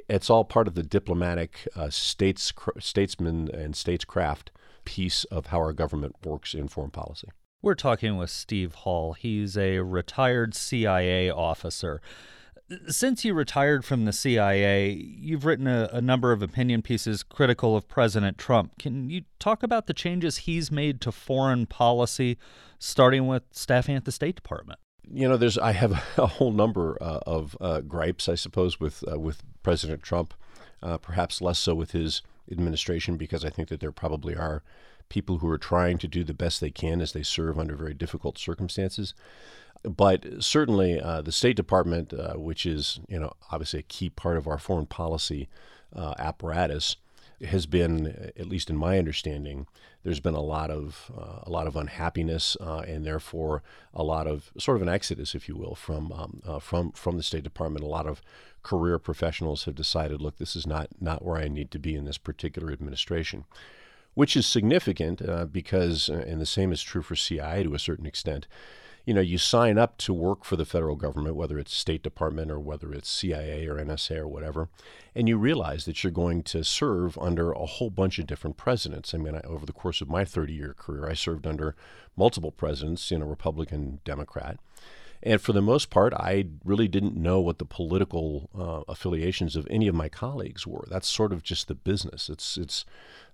It's 0.09 0.29
all 0.29 0.43
part 0.43 0.67
of 0.67 0.75
the 0.75 0.83
diplomatic 0.83 1.67
uh, 1.75 1.89
states, 1.89 2.51
statesman 2.79 3.49
and 3.53 3.73
statescraft 3.73 4.49
piece 4.87 5.25
of 5.25 5.47
how 5.47 5.57
our 5.57 5.73
government 5.73 6.15
works 6.23 6.53
in 6.53 6.69
foreign 6.69 6.91
policy. 6.91 7.27
We're 7.61 7.75
talking 7.75 8.15
with 8.15 8.29
Steve 8.29 8.73
Hall. 8.73 9.11
He's 9.11 9.57
a 9.57 9.79
retired 9.79 10.55
CIA 10.55 11.29
officer. 11.29 12.01
Since 12.87 13.25
you 13.25 13.33
retired 13.33 13.83
from 13.83 14.05
the 14.05 14.13
CIA, 14.13 14.91
you've 14.91 15.43
written 15.43 15.67
a, 15.67 15.89
a, 15.91 15.99
number 16.01 16.31
of 16.31 16.41
opinion 16.41 16.81
pieces 16.81 17.21
critical 17.21 17.75
of 17.75 17.89
President 17.89 18.37
Trump. 18.37 18.77
Can 18.79 19.09
you 19.09 19.23
talk 19.39 19.61
about 19.61 19.87
the 19.87 19.93
changes 19.93 20.37
he's 20.37 20.71
made 20.71 21.01
to 21.01 21.11
foreign 21.11 21.65
policy, 21.65 22.37
starting 22.79 23.27
with 23.27 23.43
staffing 23.51 23.97
at 23.97 24.05
the 24.05 24.11
State 24.13 24.35
Department? 24.35 24.79
You 25.09 25.27
know, 25.27 25.35
there's 25.35 25.57
I 25.57 25.73
have 25.73 25.91
a 26.17 26.27
whole 26.27 26.53
number 26.53 26.97
uh, 27.01 27.19
of 27.25 27.57
uh, 27.59 27.81
gripes, 27.81 28.29
I 28.29 28.35
suppose, 28.35 28.79
with 28.79 29.03
uh, 29.11 29.19
with 29.19 29.43
President 29.63 30.03
Trump. 30.03 30.33
Uh, 30.81 30.97
perhaps 30.97 31.41
less 31.41 31.59
so 31.59 31.75
with 31.75 31.91
his 31.91 32.21
administration 32.51 33.17
because 33.17 33.43
I 33.43 33.49
think 33.49 33.69
that 33.69 33.79
there 33.79 33.91
probably 33.91 34.35
are 34.35 34.63
people 35.09 35.37
who 35.37 35.49
are 35.49 35.57
trying 35.57 35.97
to 35.99 36.07
do 36.07 36.23
the 36.23 36.33
best 36.33 36.59
they 36.59 36.71
can 36.71 37.01
as 37.01 37.13
they 37.13 37.23
serve 37.23 37.57
under 37.57 37.75
very 37.75 37.93
difficult 37.93 38.37
circumstances. 38.37 39.13
But 39.83 40.25
certainly, 40.39 40.99
uh, 40.99 41.21
the 41.21 41.31
State 41.31 41.55
Department, 41.55 42.13
uh, 42.13 42.33
which 42.33 42.65
is 42.65 42.99
you 43.07 43.19
know 43.19 43.33
obviously 43.51 43.79
a 43.79 43.83
key 43.83 44.09
part 44.09 44.37
of 44.37 44.47
our 44.47 44.57
foreign 44.57 44.87
policy 44.87 45.47
uh, 45.95 46.13
apparatus, 46.17 46.97
has 47.45 47.65
been, 47.65 48.31
at 48.37 48.47
least 48.47 48.69
in 48.69 48.75
my 48.77 48.97
understanding, 48.97 49.67
there's 50.03 50.19
been 50.19 50.33
a 50.33 50.41
lot 50.41 50.71
of 50.71 51.11
uh, 51.17 51.41
a 51.43 51.49
lot 51.49 51.67
of 51.67 51.75
unhappiness 51.75 52.57
uh, 52.59 52.79
and 52.87 53.05
therefore 53.05 53.61
a 53.93 54.03
lot 54.03 54.27
of 54.27 54.51
sort 54.57 54.77
of 54.77 54.81
an 54.81 54.89
exodus, 54.89 55.35
if 55.35 55.47
you 55.47 55.55
will, 55.55 55.75
from 55.75 56.11
um, 56.11 56.41
uh, 56.45 56.59
from 56.59 56.91
from 56.93 57.17
the 57.17 57.23
State 57.23 57.43
Department. 57.43 57.85
A 57.85 57.87
lot 57.89 58.07
of 58.07 58.21
career 58.63 58.99
professionals 58.99 59.65
have 59.65 59.75
decided, 59.75 60.21
look, 60.21 60.37
this 60.37 60.55
is 60.55 60.65
not 60.65 60.87
not 60.99 61.23
where 61.23 61.37
I 61.37 61.47
need 61.47 61.71
to 61.71 61.79
be 61.79 61.95
in 61.95 62.05
this 62.05 62.17
particular 62.17 62.71
administration. 62.71 63.45
which 64.13 64.35
is 64.35 64.47
significant 64.47 65.21
uh, 65.21 65.45
because, 65.45 66.09
uh, 66.09 66.25
and 66.27 66.41
the 66.41 66.45
same 66.45 66.71
is 66.71 66.81
true 66.81 67.03
for 67.03 67.15
CIA 67.15 67.61
to 67.61 67.75
a 67.75 67.79
certain 67.79 68.07
extent. 68.07 68.47
You 69.07 69.13
know, 69.13 69.21
you 69.21 69.37
sign 69.37 69.77
up 69.77 69.97
to 69.99 70.13
work 70.13 70.43
for 70.43 70.57
the 70.57 70.65
federal 70.65 70.97
government, 70.97 71.37
whether 71.37 71.57
it's 71.57 71.73
State 71.73 72.03
Department 72.03 72.51
or 72.51 72.59
whether 72.59 72.91
it's 72.91 73.09
CIA 73.09 73.65
or 73.65 73.75
NSA 73.75 74.17
or 74.17 74.27
whatever, 74.27 74.67
and 75.15 75.29
you 75.29 75.37
realize 75.37 75.85
that 75.85 76.03
you're 76.03 76.11
going 76.11 76.43
to 76.43 76.61
serve 76.61 77.17
under 77.17 77.53
a 77.53 77.65
whole 77.65 77.89
bunch 77.89 78.19
of 78.19 78.27
different 78.27 78.57
presidents. 78.57 79.13
I 79.13 79.17
mean, 79.17 79.33
I, 79.33 79.39
over 79.47 79.65
the 79.65 79.71
course 79.71 80.01
of 80.01 80.09
my 80.09 80.25
30 80.25 80.51
year 80.51 80.75
career, 80.77 81.07
I 81.09 81.13
served 81.13 81.47
under 81.47 81.73
multiple 82.17 82.51
presidents, 82.51 83.09
you 83.09 83.19
know, 83.19 83.27
Republican, 83.27 84.01
Democrat. 84.03 84.59
And 85.23 85.41
for 85.41 85.53
the 85.53 85.61
most 85.61 85.89
part, 85.89 86.13
I 86.13 86.45
really 86.63 86.87
didn't 86.87 87.15
know 87.15 87.39
what 87.39 87.57
the 87.57 87.65
political 87.65 88.49
uh, 88.57 88.91
affiliations 88.91 89.55
of 89.55 89.67
any 89.69 89.87
of 89.87 89.95
my 89.95 90.09
colleagues 90.09 90.67
were. 90.67 90.85
That's 90.89 91.07
sort 91.07 91.33
of 91.33 91.43
just 91.43 91.67
the 91.67 91.75
business. 91.75 92.29
It's 92.29 92.57
it's 92.57 92.85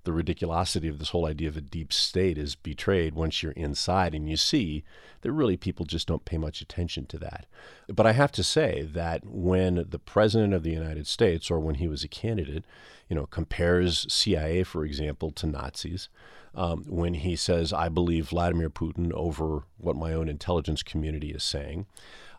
the 0.04 0.12
ridiculosity 0.12 0.90
of 0.90 1.00
this 1.00 1.10
whole 1.10 1.26
idea 1.26 1.48
of 1.48 1.58
a 1.58 1.62
deep 1.62 1.94
state 1.94 2.38
is 2.38 2.56
betrayed 2.56 3.16
once 3.16 3.42
you're 3.42 3.54
inside 3.54 4.14
and 4.14 4.30
you 4.30 4.36
see 4.36 4.84
that 5.22 5.32
really 5.32 5.56
people 5.56 5.86
just 5.86 6.08
don't 6.08 6.26
pay 6.26 6.38
much 6.38 6.62
attention 6.62 7.06
to 7.06 7.18
that. 7.18 7.46
But 7.88 8.06
I 8.06 8.12
have 8.12 8.32
to 8.34 8.44
say 8.44 8.88
that 8.94 9.26
when 9.26 9.86
the 9.90 10.00
president 10.00 10.54
of 10.54 10.64
the 10.64 10.72
United 10.72 11.08
States, 11.08 11.50
or 11.50 11.60
when 11.60 11.76
he 11.76 11.88
was 11.88 12.04
a 12.04 12.10
candidate, 12.10 12.66
you 13.08 13.16
know, 13.16 13.26
compares 13.26 14.12
CIA, 14.12 14.64
for 14.64 14.84
example, 14.84 15.32
to 15.32 15.48
Nazis, 15.48 16.10
um, 16.56 16.84
when 16.88 17.16
he 17.16 17.36
says, 17.36 17.74
I 17.74 17.90
believe 17.90 18.30
Vladimir 18.30 18.70
Putin 18.70 19.12
over 19.14 19.64
what 19.78 19.96
my 19.96 20.14
own 20.14 20.30
intelligence 20.30 20.84
community 20.84 21.32
is 21.32 21.44
saying. 21.44 21.86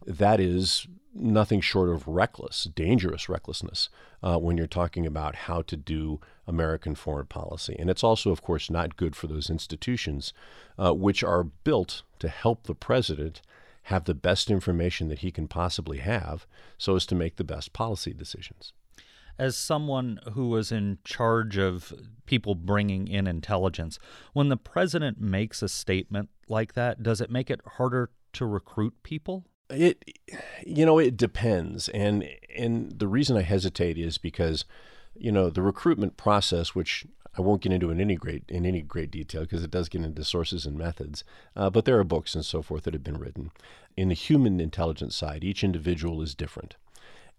That 0.07 0.41
is 0.41 0.87
nothing 1.15 1.61
short 1.61 1.89
of 1.89 2.07
reckless, 2.09 2.65
dangerous 2.75 3.29
recklessness 3.29 3.89
uh, 4.23 4.37
when 4.39 4.57
you're 4.57 4.67
talking 4.67 5.07
about 5.07 5.35
how 5.35 5.63
to 5.63 5.77
do 5.77 6.21
American 6.47 6.95
foreign 6.95 7.27
policy. 7.27 7.77
And 7.79 7.89
it's 7.89 8.05
also, 8.05 8.31
of 8.31 8.43
course, 8.43 8.69
not 8.69 8.97
good 8.97 9.15
for 9.15 9.27
those 9.27 9.49
institutions 9.49 10.33
uh, 10.79 10.93
which 10.93 11.23
are 11.23 11.45
built 11.45 12.03
to 12.19 12.29
help 12.29 12.65
the 12.65 12.75
president 12.75 13.43
have 13.89 14.05
the 14.05 14.15
best 14.15 14.51
information 14.51 15.09
that 15.09 15.21
he 15.21 15.31
can 15.31 15.47
possibly 15.47 15.99
have 15.99 16.47
so 16.79 16.97
as 16.97 17.07
to 17.07 17.15
make 17.15 17.37
the 17.37 17.45
best 17.45 17.73
policy 17.73 18.13
decisions 18.13 18.73
as 19.39 19.57
someone 19.57 20.21
who 20.33 20.49
was 20.49 20.71
in 20.71 20.99
charge 21.05 21.57
of 21.59 21.93
people 22.27 22.55
bringing 22.55 23.09
in 23.09 23.27
intelligence, 23.27 23.99
when 24.33 24.49
the 24.49 24.57
president 24.57 25.21
makes 25.21 25.63
a 25.63 25.69
statement 25.69 26.31
like 26.49 26.75
that, 26.75 27.03
does 27.03 27.21
it 27.21 27.31
make 27.31 27.51
it 27.51 27.61
harder 27.77 28.11
to 28.35 28.47
recruit 28.47 28.95
people? 29.03 29.45
It, 29.71 30.05
you 30.65 30.85
know, 30.85 30.99
it 30.99 31.17
depends, 31.17 31.89
and 31.89 32.29
and 32.55 32.99
the 32.99 33.09
reason 33.09 33.37
I 33.37 33.43
hesitate 33.43 33.97
is 33.97 34.19
because, 34.19 34.67
you 35.15 35.33
know, 35.33 35.49
the 35.49 35.63
recruitment 35.63 36.19
process, 36.19 36.75
which 36.75 37.07
I 37.37 37.41
won't 37.41 37.63
get 37.63 37.73
into 37.73 37.91
in 37.91 38.01
any 38.01 38.15
great 38.15 38.45
in 38.49 38.67
any 38.67 38.83
great 38.83 39.11
detail 39.11 39.43
because 39.43 39.65
it 39.65 39.71
does 39.71 39.89
get 39.89 40.03
into 40.03 40.23
sources 40.23 40.67
and 40.67 40.77
methods, 40.77 41.25
uh, 41.57 41.71
but 41.71 41.87
there 41.87 41.99
are 41.99 42.05
books 42.05 42.35
and 42.35 42.45
so 42.45 42.63
forth 42.63 42.85
that 42.85 42.95
have 42.95 43.03
been 43.03 43.19
written. 43.19 43.51
In 43.97 44.09
the 44.09 44.15
human 44.15 44.61
intelligence 44.61 45.17
side, 45.17 45.43
each 45.43 45.65
individual 45.65 46.21
is 46.21 46.35
different. 46.35 46.77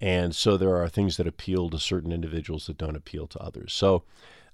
And 0.01 0.35
so 0.35 0.57
there 0.57 0.75
are 0.75 0.89
things 0.89 1.17
that 1.17 1.27
appeal 1.27 1.69
to 1.69 1.79
certain 1.79 2.11
individuals 2.11 2.67
that 2.67 2.77
don't 2.77 2.95
appeal 2.95 3.27
to 3.27 3.39
others. 3.39 3.73
So, 3.73 4.03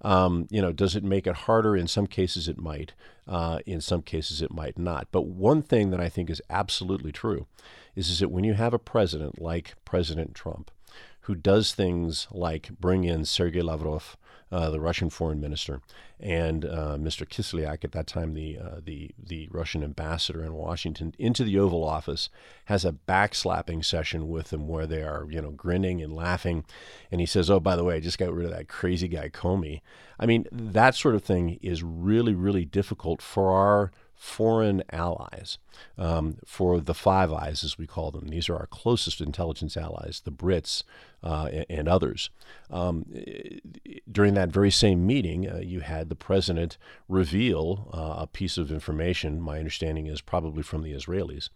um, 0.01 0.47
you 0.49 0.61
know, 0.61 0.71
does 0.71 0.95
it 0.95 1.03
make 1.03 1.27
it 1.27 1.35
harder? 1.35 1.75
In 1.75 1.87
some 1.87 2.07
cases, 2.07 2.47
it 2.47 2.59
might. 2.59 2.93
Uh, 3.27 3.59
in 3.65 3.81
some 3.81 4.01
cases, 4.01 4.41
it 4.41 4.51
might 4.51 4.77
not. 4.77 5.07
But 5.11 5.27
one 5.27 5.61
thing 5.61 5.91
that 5.91 5.99
I 5.99 6.09
think 6.09 6.29
is 6.29 6.41
absolutely 6.49 7.11
true 7.11 7.47
is, 7.95 8.09
is 8.09 8.19
that 8.19 8.31
when 8.31 8.43
you 8.43 8.53
have 8.53 8.73
a 8.73 8.79
president 8.79 9.41
like 9.41 9.75
President 9.85 10.33
Trump, 10.35 10.71
who 11.21 11.35
does 11.35 11.73
things 11.73 12.27
like 12.31 12.69
bring 12.79 13.03
in 13.03 13.25
Sergei 13.25 13.61
Lavrov 13.61 14.17
uh, 14.51 14.69
the 14.69 14.79
Russian 14.79 15.09
foreign 15.09 15.39
minister, 15.39 15.81
and 16.19 16.65
uh, 16.65 16.97
Mr. 16.99 17.27
Kislyak, 17.27 17.83
at 17.83 17.93
that 17.93 18.07
time 18.07 18.33
the, 18.33 18.57
uh, 18.57 18.79
the, 18.83 19.11
the 19.17 19.47
Russian 19.51 19.83
ambassador 19.83 20.43
in 20.43 20.53
Washington, 20.53 21.15
into 21.17 21.43
the 21.43 21.57
Oval 21.57 21.83
Office, 21.83 22.29
has 22.65 22.85
a 22.85 22.91
backslapping 22.91 23.83
session 23.83 24.29
with 24.29 24.49
them 24.49 24.67
where 24.67 24.85
they 24.85 25.01
are, 25.01 25.25
you 25.29 25.41
know, 25.41 25.51
grinning 25.51 26.01
and 26.01 26.15
laughing. 26.15 26.65
And 27.11 27.21
he 27.21 27.25
says, 27.25 27.49
Oh, 27.49 27.59
by 27.59 27.75
the 27.75 27.83
way, 27.83 27.95
I 27.95 27.99
just 27.99 28.19
got 28.19 28.33
rid 28.33 28.45
of 28.45 28.51
that 28.51 28.67
crazy 28.67 29.07
guy, 29.07 29.29
Comey. 29.29 29.81
I 30.19 30.25
mean, 30.25 30.45
that 30.51 30.95
sort 30.95 31.15
of 31.15 31.23
thing 31.23 31.57
is 31.61 31.81
really, 31.81 32.35
really 32.35 32.65
difficult 32.65 33.21
for 33.21 33.51
our 33.51 33.91
foreign 34.21 34.83
allies, 34.91 35.57
um, 35.97 36.37
for 36.45 36.79
the 36.79 36.93
Five 36.93 37.33
Eyes, 37.33 37.63
as 37.63 37.79
we 37.79 37.87
call 37.87 38.11
them. 38.11 38.27
These 38.27 38.49
are 38.49 38.55
our 38.55 38.67
closest 38.67 39.19
intelligence 39.19 39.75
allies, 39.75 40.21
the 40.23 40.31
Brits 40.31 40.83
uh, 41.23 41.49
and, 41.51 41.65
and, 41.69 41.87
others. 41.87 42.29
Um, 42.69 43.07
during 44.09 44.35
that 44.35 44.49
very 44.49 44.69
same 44.69 45.07
meeting, 45.07 45.49
uh, 45.49 45.61
you 45.63 45.79
had 45.79 46.09
the 46.09 46.15
president 46.15 46.77
reveal 47.09 47.89
uh, 47.91 48.21
a 48.21 48.27
piece 48.27 48.59
of 48.59 48.71
information, 48.71 49.41
my 49.41 49.57
understanding 49.57 50.05
is 50.05 50.21
probably 50.21 50.61
from 50.61 50.83
the 50.83 50.93
Israelis, 50.93 51.49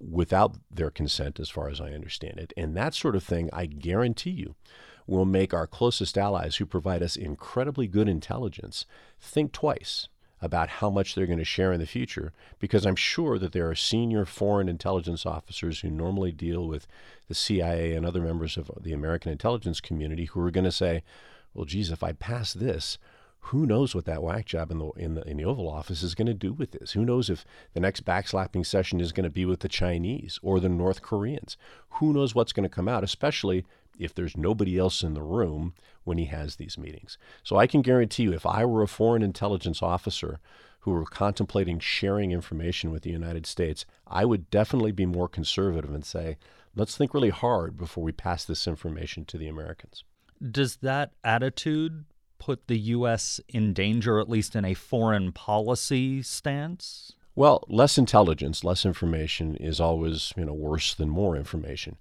without 0.00 0.54
their 0.70 0.92
consent, 0.92 1.40
as 1.40 1.50
far 1.50 1.68
as 1.68 1.80
I 1.80 1.90
understand 1.90 2.38
it. 2.38 2.52
And 2.56 2.76
that 2.76 2.94
sort 2.94 3.16
of 3.16 3.24
thing, 3.24 3.50
I 3.52 3.66
guarantee 3.66 4.30
you, 4.30 4.54
will 5.08 5.24
make 5.24 5.52
our 5.52 5.66
closest 5.66 6.16
allies 6.16 6.56
who 6.56 6.66
provide 6.66 7.02
us 7.02 7.16
incredibly 7.16 7.88
good 7.88 8.08
intelligence 8.08 8.86
think 9.20 9.50
twice 9.50 10.06
about 10.42 10.68
how 10.68 10.90
much 10.90 11.14
they're 11.14 11.26
going 11.26 11.38
to 11.38 11.44
share 11.44 11.72
in 11.72 11.78
the 11.80 11.86
future 11.86 12.32
because 12.58 12.84
I'm 12.84 12.96
sure 12.96 13.38
that 13.38 13.52
there 13.52 13.70
are 13.70 13.76
senior 13.76 14.24
foreign 14.24 14.68
intelligence 14.68 15.24
officers 15.24 15.80
who 15.80 15.88
normally 15.88 16.32
deal 16.32 16.66
with 16.66 16.88
the 17.28 17.34
CIA 17.34 17.94
and 17.94 18.04
other 18.04 18.20
members 18.20 18.56
of 18.56 18.70
the 18.80 18.92
American 18.92 19.30
intelligence 19.30 19.80
community 19.80 20.24
who 20.26 20.40
are 20.40 20.50
going 20.50 20.64
to 20.64 20.72
say, 20.72 21.04
well, 21.54 21.64
geez, 21.64 21.92
if 21.92 22.02
I 22.02 22.12
pass 22.12 22.52
this, 22.52 22.98
who 23.46 23.66
knows 23.66 23.94
what 23.94 24.04
that 24.04 24.22
whack 24.22 24.46
job 24.46 24.70
in 24.70 24.78
the, 24.78 24.88
in 24.90 25.14
the 25.14 25.22
in 25.28 25.36
the 25.36 25.44
Oval 25.44 25.68
Office 25.68 26.02
is 26.02 26.14
going 26.14 26.26
to 26.26 26.34
do 26.34 26.52
with 26.52 26.70
this? 26.70 26.92
Who 26.92 27.04
knows 27.04 27.28
if 27.28 27.44
the 27.74 27.80
next 27.80 28.04
backslapping 28.04 28.64
session 28.64 29.00
is 29.00 29.12
going 29.12 29.24
to 29.24 29.30
be 29.30 29.44
with 29.44 29.60
the 29.60 29.68
Chinese 29.68 30.38
or 30.42 30.60
the 30.60 30.68
North 30.68 31.02
Koreans? 31.02 31.56
Who 31.94 32.12
knows 32.12 32.34
what's 32.34 32.52
going 32.52 32.68
to 32.68 32.74
come 32.74 32.88
out, 32.88 33.04
especially 33.04 33.64
if 33.98 34.14
there's 34.14 34.36
nobody 34.36 34.78
else 34.78 35.02
in 35.02 35.14
the 35.14 35.22
room 35.22 35.74
when 36.04 36.18
he 36.18 36.26
has 36.26 36.56
these 36.56 36.78
meetings. 36.78 37.18
So 37.42 37.56
I 37.56 37.66
can 37.66 37.82
guarantee 37.82 38.24
you, 38.24 38.32
if 38.32 38.46
I 38.46 38.64
were 38.64 38.82
a 38.82 38.88
foreign 38.88 39.22
intelligence 39.22 39.82
officer 39.82 40.40
who 40.80 40.92
were 40.92 41.04
contemplating 41.04 41.78
sharing 41.78 42.32
information 42.32 42.90
with 42.90 43.02
the 43.02 43.10
United 43.10 43.46
States, 43.46 43.84
I 44.06 44.24
would 44.24 44.50
definitely 44.50 44.92
be 44.92 45.06
more 45.06 45.28
conservative 45.28 45.92
and 45.92 46.04
say, 46.04 46.38
let's 46.74 46.96
think 46.96 47.12
really 47.12 47.30
hard 47.30 47.76
before 47.76 48.02
we 48.02 48.12
pass 48.12 48.44
this 48.44 48.66
information 48.66 49.24
to 49.26 49.38
the 49.38 49.48
Americans. 49.48 50.04
Does 50.50 50.76
that 50.76 51.12
attitude 51.22 52.04
put 52.44 52.66
the 52.66 52.78
U.S. 52.78 53.40
in 53.48 53.72
danger, 53.72 54.18
at 54.18 54.28
least 54.28 54.56
in 54.56 54.64
a 54.64 54.74
foreign 54.74 55.30
policy 55.30 56.22
stance? 56.22 57.12
Well, 57.36 57.64
less 57.68 57.96
intelligence, 57.96 58.64
less 58.64 58.84
information 58.84 59.56
is 59.56 59.80
always, 59.80 60.32
you 60.36 60.44
know, 60.44 60.52
worse 60.52 60.92
than 60.92 61.08
more 61.08 61.36
information 61.36 61.96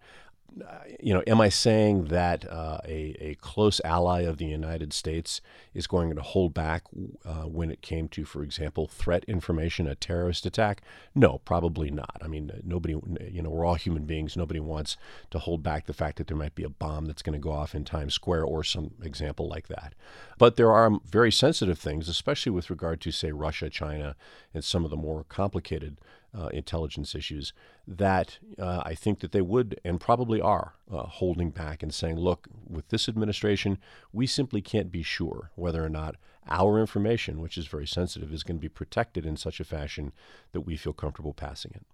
you 0.99 1.13
know, 1.13 1.23
am 1.27 1.39
I 1.39 1.49
saying 1.49 2.05
that 2.05 2.49
uh, 2.49 2.79
a, 2.85 3.15
a 3.19 3.35
close 3.35 3.79
ally 3.85 4.21
of 4.21 4.37
the 4.37 4.45
United 4.45 4.91
States 4.91 5.39
is 5.73 5.87
going 5.87 6.13
to 6.13 6.21
hold 6.21 6.53
back 6.53 6.83
uh, 7.23 7.43
when 7.43 7.71
it 7.71 7.81
came 7.81 8.09
to, 8.09 8.25
for 8.25 8.43
example, 8.43 8.87
threat 8.87 9.23
information, 9.25 9.87
a 9.87 9.95
terrorist 9.95 10.45
attack? 10.45 10.81
No, 11.15 11.39
probably 11.45 11.89
not. 11.89 12.17
I 12.21 12.27
mean, 12.27 12.51
nobody, 12.65 12.95
you 13.31 13.41
know, 13.41 13.49
we're 13.49 13.65
all 13.65 13.75
human 13.75 14.05
beings. 14.05 14.35
Nobody 14.35 14.59
wants 14.59 14.97
to 15.29 15.39
hold 15.39 15.63
back 15.63 15.85
the 15.85 15.93
fact 15.93 16.17
that 16.17 16.27
there 16.27 16.37
might 16.37 16.55
be 16.55 16.63
a 16.63 16.69
bomb 16.69 17.05
that's 17.05 17.21
going 17.21 17.33
to 17.33 17.39
go 17.39 17.51
off 17.51 17.73
in 17.73 17.85
Times 17.85 18.13
Square 18.13 18.43
or 18.43 18.63
some 18.63 18.91
example 19.01 19.47
like 19.47 19.69
that. 19.69 19.93
But 20.37 20.57
there 20.57 20.71
are 20.71 20.91
very 21.05 21.31
sensitive 21.31 21.79
things, 21.79 22.09
especially 22.09 22.51
with 22.51 22.69
regard 22.69 22.99
to, 23.01 23.11
say, 23.11 23.31
Russia, 23.31 23.69
China, 23.69 24.15
and 24.53 24.63
some 24.63 24.83
of 24.83 24.89
the 24.89 24.97
more 24.97 25.23
complicated 25.23 25.97
uh, 26.37 26.47
intelligence 26.47 27.13
issues 27.13 27.53
that 27.87 28.39
uh, 28.57 28.81
I 28.85 28.95
think 28.95 29.19
that 29.19 29.31
they 29.31 29.41
would 29.41 29.79
and 29.83 29.99
probably 29.99 30.39
are 30.39 30.75
uh, 30.91 31.03
holding 31.03 31.49
back 31.49 31.83
and 31.83 31.93
saying, 31.93 32.17
look, 32.17 32.47
with 32.67 32.87
this 32.89 33.09
administration, 33.09 33.77
we 34.13 34.27
simply 34.27 34.61
can't 34.61 34.91
be 34.91 35.03
sure 35.03 35.51
whether 35.55 35.83
or 35.83 35.89
not 35.89 36.15
our 36.47 36.79
information, 36.79 37.39
which 37.39 37.57
is 37.57 37.67
very 37.67 37.87
sensitive, 37.87 38.33
is 38.33 38.43
going 38.43 38.57
to 38.57 38.61
be 38.61 38.69
protected 38.69 39.25
in 39.25 39.37
such 39.37 39.59
a 39.59 39.65
fashion 39.65 40.11
that 40.53 40.61
we 40.61 40.77
feel 40.77 40.93
comfortable 40.93 41.33
passing 41.33 41.71
it. 41.75 41.85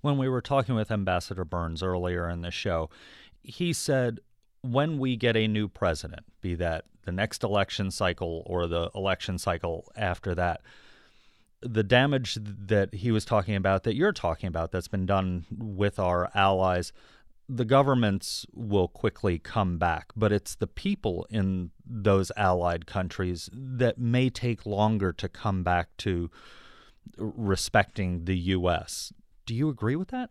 When 0.00 0.18
we 0.18 0.28
were 0.28 0.42
talking 0.42 0.74
with 0.74 0.90
Ambassador 0.90 1.44
Burns 1.44 1.82
earlier 1.82 2.28
in 2.28 2.42
the 2.42 2.50
show, 2.50 2.90
he 3.42 3.72
said, 3.72 4.20
when 4.62 4.98
we 4.98 5.16
get 5.16 5.36
a 5.36 5.48
new 5.48 5.68
president, 5.68 6.24
be 6.40 6.54
that 6.56 6.84
the 7.04 7.12
next 7.12 7.42
election 7.42 7.90
cycle 7.90 8.42
or 8.46 8.66
the 8.66 8.90
election 8.94 9.38
cycle 9.38 9.90
after 9.96 10.34
that, 10.34 10.60
the 11.60 11.82
damage 11.82 12.38
that 12.42 12.94
he 12.94 13.10
was 13.10 13.24
talking 13.24 13.56
about, 13.56 13.82
that 13.84 13.96
you're 13.96 14.12
talking 14.12 14.46
about, 14.46 14.70
that's 14.70 14.88
been 14.88 15.06
done 15.06 15.44
with 15.50 15.98
our 15.98 16.30
allies, 16.34 16.92
the 17.48 17.64
governments 17.64 18.44
will 18.52 18.88
quickly 18.88 19.38
come 19.38 19.78
back, 19.78 20.12
but 20.14 20.32
it's 20.32 20.54
the 20.54 20.66
people 20.66 21.26
in 21.30 21.70
those 21.84 22.30
allied 22.36 22.86
countries 22.86 23.48
that 23.52 23.98
may 23.98 24.28
take 24.28 24.66
longer 24.66 25.12
to 25.12 25.28
come 25.28 25.62
back 25.62 25.88
to 25.96 26.30
respecting 27.16 28.26
the 28.26 28.36
U.S. 28.36 29.12
Do 29.46 29.54
you 29.54 29.68
agree 29.70 29.96
with 29.96 30.08
that? 30.08 30.30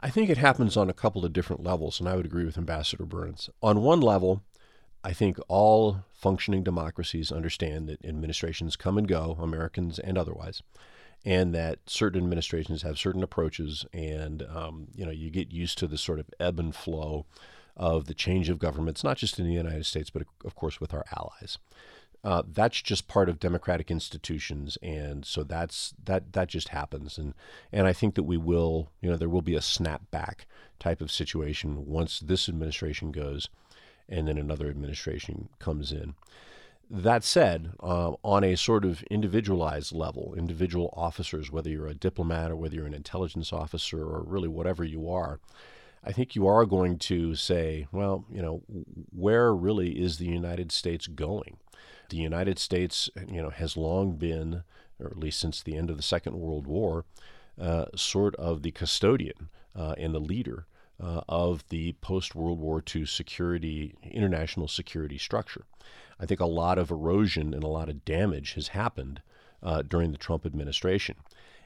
I 0.00 0.10
think 0.10 0.28
it 0.28 0.38
happens 0.38 0.76
on 0.76 0.90
a 0.90 0.94
couple 0.94 1.24
of 1.24 1.32
different 1.32 1.62
levels, 1.62 2.00
and 2.00 2.08
I 2.08 2.16
would 2.16 2.26
agree 2.26 2.44
with 2.44 2.58
Ambassador 2.58 3.04
Burns. 3.04 3.48
On 3.62 3.82
one 3.82 4.00
level, 4.00 4.42
I 5.02 5.12
think 5.12 5.38
all 5.48 6.04
functioning 6.12 6.62
democracies 6.62 7.32
understand 7.32 7.88
that 7.88 8.04
administrations 8.04 8.76
come 8.76 8.98
and 8.98 9.08
go, 9.08 9.36
Americans 9.40 9.98
and 9.98 10.18
otherwise, 10.18 10.62
and 11.24 11.54
that 11.54 11.78
certain 11.86 12.22
administrations 12.22 12.82
have 12.82 12.98
certain 12.98 13.22
approaches, 13.22 13.86
and 13.92 14.42
um, 14.42 14.88
you 14.94 15.04
know 15.04 15.10
you 15.10 15.30
get 15.30 15.52
used 15.52 15.78
to 15.78 15.86
the 15.86 15.98
sort 15.98 16.18
of 16.18 16.30
ebb 16.38 16.58
and 16.60 16.74
flow 16.74 17.26
of 17.76 18.06
the 18.06 18.14
change 18.14 18.48
of 18.50 18.58
governments, 18.58 19.02
not 19.02 19.16
just 19.16 19.38
in 19.38 19.46
the 19.46 19.54
United 19.54 19.86
States, 19.86 20.10
but 20.10 20.22
of 20.44 20.54
course 20.54 20.80
with 20.80 20.92
our 20.92 21.04
allies. 21.16 21.58
Uh, 22.22 22.42
that's 22.46 22.82
just 22.82 23.08
part 23.08 23.30
of 23.30 23.40
democratic 23.40 23.90
institutions, 23.90 24.76
and 24.82 25.24
so 25.24 25.42
that's 25.42 25.94
that 26.04 26.34
that 26.34 26.48
just 26.48 26.68
happens, 26.68 27.16
and 27.16 27.32
and 27.72 27.86
I 27.86 27.94
think 27.94 28.14
that 28.16 28.24
we 28.24 28.36
will, 28.36 28.90
you 29.00 29.08
know, 29.08 29.16
there 29.16 29.30
will 29.30 29.40
be 29.40 29.56
a 29.56 29.60
snapback 29.60 30.40
type 30.78 31.00
of 31.00 31.10
situation 31.10 31.86
once 31.86 32.20
this 32.20 32.46
administration 32.46 33.10
goes, 33.10 33.48
and 34.10 34.28
then 34.28 34.36
another 34.36 34.68
administration 34.68 35.48
comes 35.58 35.92
in. 35.92 36.14
That 36.90 37.22
said, 37.22 37.70
uh, 37.80 38.14
on 38.24 38.42
a 38.42 38.56
sort 38.56 38.84
of 38.84 39.04
individualized 39.04 39.92
level, 39.94 40.34
individual 40.36 40.92
officers, 40.96 41.50
whether 41.50 41.70
you're 41.70 41.86
a 41.86 41.94
diplomat 41.94 42.50
or 42.50 42.56
whether 42.56 42.74
you're 42.74 42.86
an 42.86 42.94
intelligence 42.94 43.52
officer 43.52 44.02
or 44.02 44.22
really 44.22 44.48
whatever 44.48 44.82
you 44.82 45.08
are, 45.08 45.38
I 46.02 46.10
think 46.10 46.34
you 46.34 46.48
are 46.48 46.66
going 46.66 46.98
to 46.98 47.36
say, 47.36 47.86
well, 47.92 48.24
you 48.32 48.42
know, 48.42 48.62
where 49.14 49.54
really 49.54 50.00
is 50.00 50.18
the 50.18 50.26
United 50.26 50.72
States 50.72 51.06
going? 51.06 51.58
The 52.08 52.16
United 52.16 52.58
States, 52.58 53.08
you 53.30 53.40
know, 53.40 53.50
has 53.50 53.76
long 53.76 54.16
been, 54.16 54.64
or 54.98 55.06
at 55.06 55.18
least 55.18 55.38
since 55.38 55.62
the 55.62 55.76
end 55.76 55.90
of 55.90 55.96
the 55.96 56.02
Second 56.02 56.40
World 56.40 56.66
War, 56.66 57.04
uh, 57.60 57.84
sort 57.94 58.34
of 58.36 58.62
the 58.62 58.72
custodian 58.72 59.50
uh, 59.76 59.94
and 59.96 60.12
the 60.12 60.20
leader 60.20 60.66
uh, 61.02 61.22
of 61.28 61.68
the 61.68 61.92
post 62.00 62.34
World 62.34 62.58
War 62.58 62.82
II 62.94 63.06
security, 63.06 63.94
international 64.02 64.68
security 64.68 65.18
structure. 65.18 65.64
I 66.18 66.26
think 66.26 66.40
a 66.40 66.46
lot 66.46 66.78
of 66.78 66.90
erosion 66.90 67.54
and 67.54 67.64
a 67.64 67.68
lot 67.68 67.88
of 67.88 68.04
damage 68.04 68.54
has 68.54 68.68
happened 68.68 69.22
uh, 69.62 69.82
during 69.82 70.12
the 70.12 70.18
Trump 70.18 70.44
administration. 70.44 71.16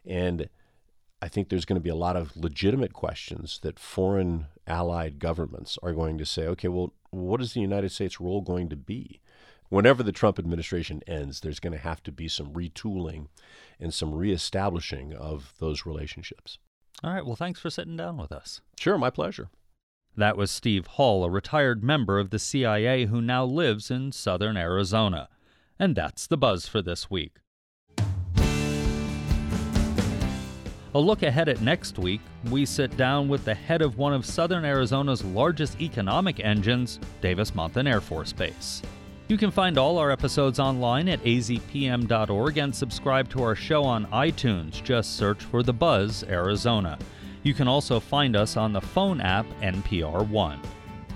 And 0.06 0.48
I 1.20 1.28
think 1.28 1.48
there's 1.48 1.64
going 1.64 1.80
to 1.80 1.84
be 1.84 1.90
a 1.90 1.96
lot 1.96 2.16
of 2.16 2.36
legitimate 2.36 2.92
questions 2.92 3.60
that 3.62 3.78
foreign 3.78 4.46
allied 4.66 5.18
governments 5.18 5.78
are 5.82 5.92
going 5.92 6.18
to 6.18 6.26
say, 6.26 6.46
okay, 6.48 6.68
well, 6.68 6.92
what 7.10 7.40
is 7.40 7.54
the 7.54 7.60
United 7.60 7.90
States' 7.90 8.20
role 8.20 8.40
going 8.40 8.68
to 8.68 8.76
be? 8.76 9.20
whenever 9.74 10.04
the 10.04 10.12
Trump 10.12 10.38
administration 10.38 11.02
ends, 11.06 11.40
there's 11.40 11.58
going 11.58 11.72
to 11.72 11.78
have 11.78 12.02
to 12.02 12.12
be 12.12 12.28
some 12.28 12.52
retooling 12.52 13.26
and 13.80 13.92
some 13.92 14.14
reestablishing 14.14 15.12
of 15.12 15.52
those 15.58 15.84
relationships. 15.84 16.58
All 17.02 17.12
right. 17.12 17.24
Well, 17.24 17.36
thanks 17.36 17.60
for 17.60 17.70
sitting 17.70 17.96
down 17.96 18.16
with 18.16 18.32
us. 18.32 18.60
Sure, 18.78 18.98
my 18.98 19.10
pleasure. 19.10 19.48
That 20.16 20.36
was 20.36 20.50
Steve 20.50 20.86
Hall, 20.86 21.24
a 21.24 21.30
retired 21.30 21.82
member 21.82 22.20
of 22.20 22.30
the 22.30 22.38
CIA 22.38 23.06
who 23.06 23.20
now 23.20 23.44
lives 23.44 23.90
in 23.90 24.12
southern 24.12 24.56
Arizona. 24.56 25.28
And 25.78 25.96
that's 25.96 26.28
the 26.28 26.36
buzz 26.36 26.68
for 26.68 26.80
this 26.80 27.10
week. 27.10 27.38
A 30.96 31.00
look 31.00 31.24
ahead 31.24 31.48
at 31.48 31.60
next 31.60 31.98
week, 31.98 32.20
we 32.50 32.64
sit 32.64 32.96
down 32.96 33.26
with 33.26 33.44
the 33.44 33.54
head 33.54 33.82
of 33.82 33.98
one 33.98 34.12
of 34.12 34.24
southern 34.24 34.64
Arizona's 34.64 35.24
largest 35.24 35.80
economic 35.80 36.38
engines, 36.38 37.00
Davis 37.20 37.50
Monthan 37.50 37.88
Air 37.88 38.00
Force 38.00 38.32
Base. 38.32 38.80
You 39.26 39.38
can 39.38 39.50
find 39.50 39.78
all 39.78 39.96
our 39.96 40.10
episodes 40.10 40.60
online 40.60 41.08
at 41.08 41.22
azpm.org 41.24 42.58
and 42.58 42.74
subscribe 42.74 43.30
to 43.30 43.42
our 43.42 43.54
show 43.54 43.82
on 43.82 44.04
iTunes. 44.08 44.82
Just 44.82 45.16
search 45.16 45.42
for 45.42 45.62
The 45.62 45.72
Buzz 45.72 46.24
Arizona. 46.24 46.98
You 47.42 47.54
can 47.54 47.66
also 47.66 48.00
find 48.00 48.36
us 48.36 48.58
on 48.58 48.74
the 48.74 48.82
phone 48.82 49.22
app 49.22 49.46
NPR 49.62 50.28
One. 50.28 50.60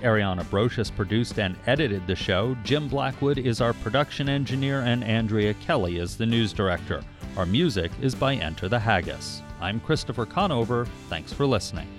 Ariana 0.01 0.43
Brocious 0.45 0.95
produced 0.95 1.39
and 1.39 1.55
edited 1.67 2.07
the 2.07 2.15
show. 2.15 2.55
Jim 2.63 2.87
Blackwood 2.87 3.37
is 3.37 3.61
our 3.61 3.73
production 3.73 4.27
engineer, 4.27 4.81
and 4.81 5.03
Andrea 5.03 5.53
Kelly 5.55 5.99
is 5.99 6.17
the 6.17 6.25
news 6.25 6.51
director. 6.51 7.03
Our 7.37 7.45
music 7.45 7.91
is 8.01 8.15
by 8.15 8.35
Enter 8.35 8.67
the 8.67 8.79
Haggis. 8.79 9.43
I'm 9.61 9.79
Christopher 9.81 10.25
Conover. 10.25 10.87
Thanks 11.09 11.31
for 11.31 11.45
listening. 11.45 11.98